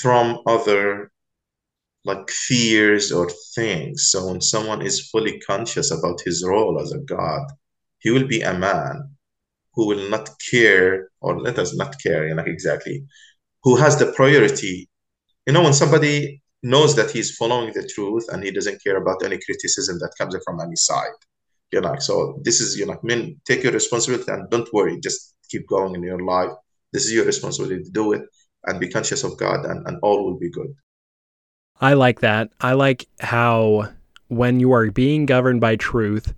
from 0.00 0.40
other 0.46 1.09
like 2.04 2.30
fears 2.30 3.12
or 3.12 3.28
things. 3.54 4.08
So 4.10 4.26
when 4.26 4.40
someone 4.40 4.82
is 4.82 5.08
fully 5.10 5.38
conscious 5.40 5.90
about 5.90 6.20
his 6.24 6.44
role 6.46 6.80
as 6.80 6.92
a 6.92 6.98
God, 6.98 7.42
he 7.98 8.10
will 8.10 8.26
be 8.26 8.40
a 8.40 8.58
man 8.58 9.16
who 9.74 9.86
will 9.86 10.08
not 10.08 10.28
care, 10.50 11.10
or 11.20 11.38
let 11.40 11.58
us 11.58 11.76
not 11.76 12.00
care, 12.02 12.26
you 12.26 12.34
know, 12.34 12.44
exactly, 12.44 13.04
who 13.62 13.76
has 13.76 13.98
the 13.98 14.12
priority. 14.12 14.88
You 15.46 15.52
know, 15.52 15.62
when 15.62 15.72
somebody 15.72 16.42
knows 16.62 16.94
that 16.96 17.10
he's 17.10 17.36
following 17.36 17.72
the 17.72 17.86
truth 17.94 18.26
and 18.30 18.42
he 18.42 18.50
doesn't 18.50 18.82
care 18.82 18.96
about 18.96 19.24
any 19.24 19.38
criticism 19.44 19.98
that 19.98 20.14
comes 20.18 20.36
from 20.44 20.60
any 20.60 20.76
side. 20.76 21.18
You 21.72 21.80
know, 21.80 21.96
so 21.98 22.40
this 22.42 22.60
is, 22.60 22.76
you 22.76 22.86
know, 22.86 22.98
men, 23.02 23.40
take 23.46 23.62
your 23.62 23.72
responsibility 23.72 24.30
and 24.32 24.50
don't 24.50 24.68
worry, 24.72 24.98
just 25.00 25.36
keep 25.48 25.66
going 25.68 25.94
in 25.94 26.02
your 26.02 26.20
life. 26.20 26.50
This 26.92 27.06
is 27.06 27.12
your 27.12 27.24
responsibility 27.24 27.84
to 27.84 27.90
do 27.90 28.12
it 28.12 28.22
and 28.64 28.80
be 28.80 28.88
conscious 28.88 29.22
of 29.22 29.38
God 29.38 29.64
and, 29.64 29.86
and 29.86 29.98
all 30.02 30.24
will 30.24 30.38
be 30.38 30.50
good. 30.50 30.74
I 31.80 31.94
like 31.94 32.20
that. 32.20 32.50
I 32.60 32.74
like 32.74 33.06
how 33.20 33.88
when 34.28 34.60
you 34.60 34.72
are 34.72 34.90
being 34.90 35.24
governed 35.24 35.60
by 35.60 35.76
truth, 35.76 36.34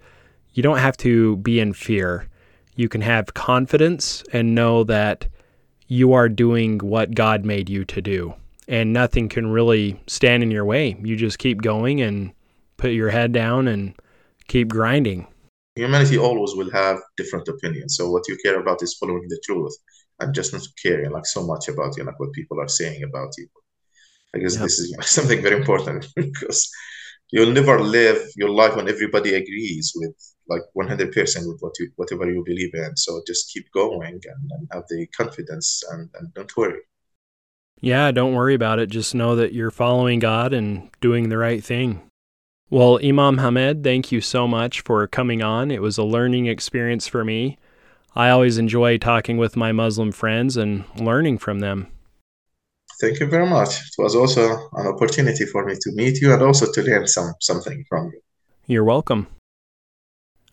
you 0.54 0.62
don't 0.62 0.78
have 0.78 0.96
to 0.98 1.36
be 1.38 1.58
in 1.58 1.72
fear. 1.72 2.28
You 2.76 2.88
can 2.88 3.00
have 3.00 3.34
confidence 3.34 4.22
and 4.32 4.54
know 4.54 4.84
that 4.84 5.26
you 5.88 6.12
are 6.12 6.28
doing 6.28 6.78
what 6.78 7.14
God 7.14 7.44
made 7.44 7.68
you 7.68 7.84
to 7.86 8.00
do. 8.00 8.34
And 8.68 8.92
nothing 8.92 9.28
can 9.28 9.48
really 9.48 10.00
stand 10.06 10.42
in 10.42 10.50
your 10.50 10.64
way. 10.64 10.96
You 11.02 11.16
just 11.16 11.38
keep 11.38 11.60
going 11.60 12.00
and 12.00 12.32
put 12.76 12.92
your 12.92 13.10
head 13.10 13.32
down 13.32 13.66
and 13.66 13.94
keep 14.46 14.68
grinding. 14.68 15.26
Humanity 15.74 16.18
always 16.18 16.54
will 16.54 16.70
have 16.70 16.98
different 17.16 17.48
opinions. 17.48 17.96
So 17.96 18.10
what 18.10 18.28
you 18.28 18.36
care 18.44 18.60
about 18.60 18.82
is 18.82 18.94
following 18.94 19.26
the 19.28 19.40
truth 19.44 19.76
and 20.20 20.34
just 20.34 20.52
not 20.52 20.62
caring 20.80 21.10
like 21.10 21.26
so 21.26 21.44
much 21.44 21.68
about 21.68 21.96
you 21.96 22.04
like 22.04 22.20
what 22.20 22.32
people 22.32 22.60
are 22.60 22.68
saying 22.68 23.02
about 23.02 23.32
you. 23.36 23.48
I 24.34 24.38
guess 24.38 24.54
yep. 24.54 24.64
this 24.64 24.78
is 24.78 24.96
something 25.02 25.42
very 25.42 25.56
important 25.56 26.06
because 26.16 26.70
you'll 27.30 27.52
never 27.52 27.80
live 27.80 28.18
your 28.36 28.50
life 28.50 28.76
when 28.76 28.88
everybody 28.88 29.34
agrees 29.34 29.92
with 29.96 30.14
like 30.48 30.62
100% 30.76 31.14
with 31.48 31.58
what 31.60 31.72
you 31.78 31.90
whatever 31.96 32.30
you 32.30 32.42
believe 32.44 32.74
in. 32.74 32.96
So 32.96 33.22
just 33.26 33.50
keep 33.52 33.70
going 33.72 34.02
and, 34.02 34.24
and 34.50 34.68
have 34.72 34.84
the 34.88 35.06
confidence 35.16 35.82
and, 35.90 36.08
and 36.14 36.32
don't 36.34 36.56
worry. 36.56 36.80
Yeah 37.80 38.10
don't 38.10 38.34
worry 38.34 38.54
about 38.54 38.78
it. 38.78 38.90
Just 38.90 39.14
know 39.14 39.36
that 39.36 39.52
you're 39.52 39.70
following 39.70 40.18
god 40.18 40.52
and 40.52 40.90
doing 41.00 41.28
the 41.28 41.38
right 41.38 41.62
thing. 41.62 42.02
Well 42.70 42.98
imam 43.02 43.38
hamed 43.38 43.84
thank 43.84 44.12
you 44.12 44.20
so 44.20 44.48
much 44.48 44.80
for 44.80 45.06
coming 45.06 45.42
on. 45.42 45.70
It 45.70 45.82
was 45.82 45.98
a 45.98 46.04
learning 46.04 46.46
experience 46.46 47.06
for 47.06 47.24
me. 47.24 47.58
I 48.14 48.28
always 48.28 48.58
enjoy 48.58 48.98
talking 48.98 49.38
with 49.38 49.56
my 49.56 49.72
muslim 49.72 50.12
friends 50.12 50.56
and 50.56 50.84
learning 50.98 51.38
from 51.38 51.60
them 51.60 51.91
Thank 53.02 53.18
you 53.18 53.26
very 53.26 53.48
much. 53.48 53.80
It 53.80 54.00
was 54.00 54.14
also 54.14 54.70
an 54.74 54.86
opportunity 54.86 55.44
for 55.44 55.64
me 55.64 55.74
to 55.74 55.90
meet 55.92 56.22
you 56.22 56.32
and 56.32 56.40
also 56.40 56.70
to 56.70 56.82
learn 56.82 57.08
some 57.08 57.34
something 57.40 57.84
from 57.88 58.12
you. 58.12 58.20
You're 58.68 58.84
welcome. 58.84 59.26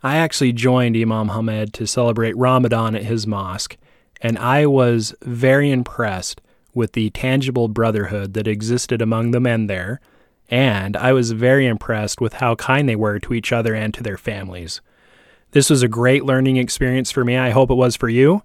I 0.01 0.17
actually 0.17 0.53
joined 0.53 0.97
Imam 0.97 1.29
Hamed 1.29 1.75
to 1.75 1.85
celebrate 1.85 2.35
Ramadan 2.35 2.95
at 2.95 3.03
his 3.03 3.27
mosque, 3.27 3.77
and 4.19 4.35
I 4.39 4.65
was 4.65 5.13
very 5.21 5.69
impressed 5.69 6.41
with 6.73 6.93
the 6.93 7.11
tangible 7.11 7.67
brotherhood 7.67 8.33
that 8.33 8.47
existed 8.47 8.99
among 8.99 9.29
the 9.29 9.39
men 9.39 9.67
there, 9.67 10.01
and 10.49 10.97
I 10.97 11.13
was 11.13 11.33
very 11.33 11.67
impressed 11.67 12.19
with 12.19 12.33
how 12.33 12.55
kind 12.55 12.89
they 12.89 12.95
were 12.95 13.19
to 13.19 13.35
each 13.35 13.53
other 13.53 13.75
and 13.75 13.93
to 13.93 14.01
their 14.01 14.17
families. 14.17 14.81
This 15.51 15.69
was 15.69 15.83
a 15.83 15.87
great 15.87 16.25
learning 16.25 16.57
experience 16.57 17.11
for 17.11 17.23
me. 17.23 17.37
I 17.37 17.51
hope 17.51 17.69
it 17.69 17.75
was 17.75 17.95
for 17.95 18.09
you. 18.09 18.41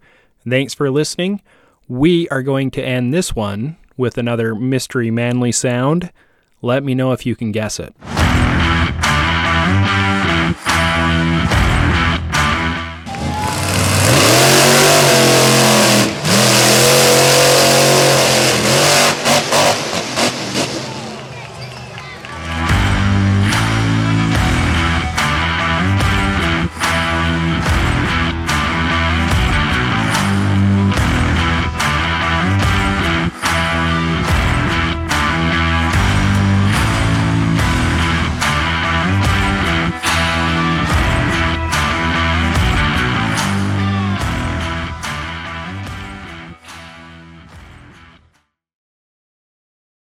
Thanks 0.47 0.75
for 0.75 0.90
listening. 0.90 1.40
We 1.88 2.29
are 2.29 2.43
going 2.43 2.71
to 2.73 2.85
end 2.85 3.14
this 3.14 3.35
one 3.35 3.79
with 3.96 4.18
another 4.18 4.54
mystery 4.54 5.11
manly 5.11 5.52
sound. 5.52 6.12
Let 6.62 6.83
me 6.83 6.94
know 6.94 7.12
if 7.12 7.26
you 7.26 7.37
can 7.37 7.52
guess 7.52 7.78
it. 7.78 7.94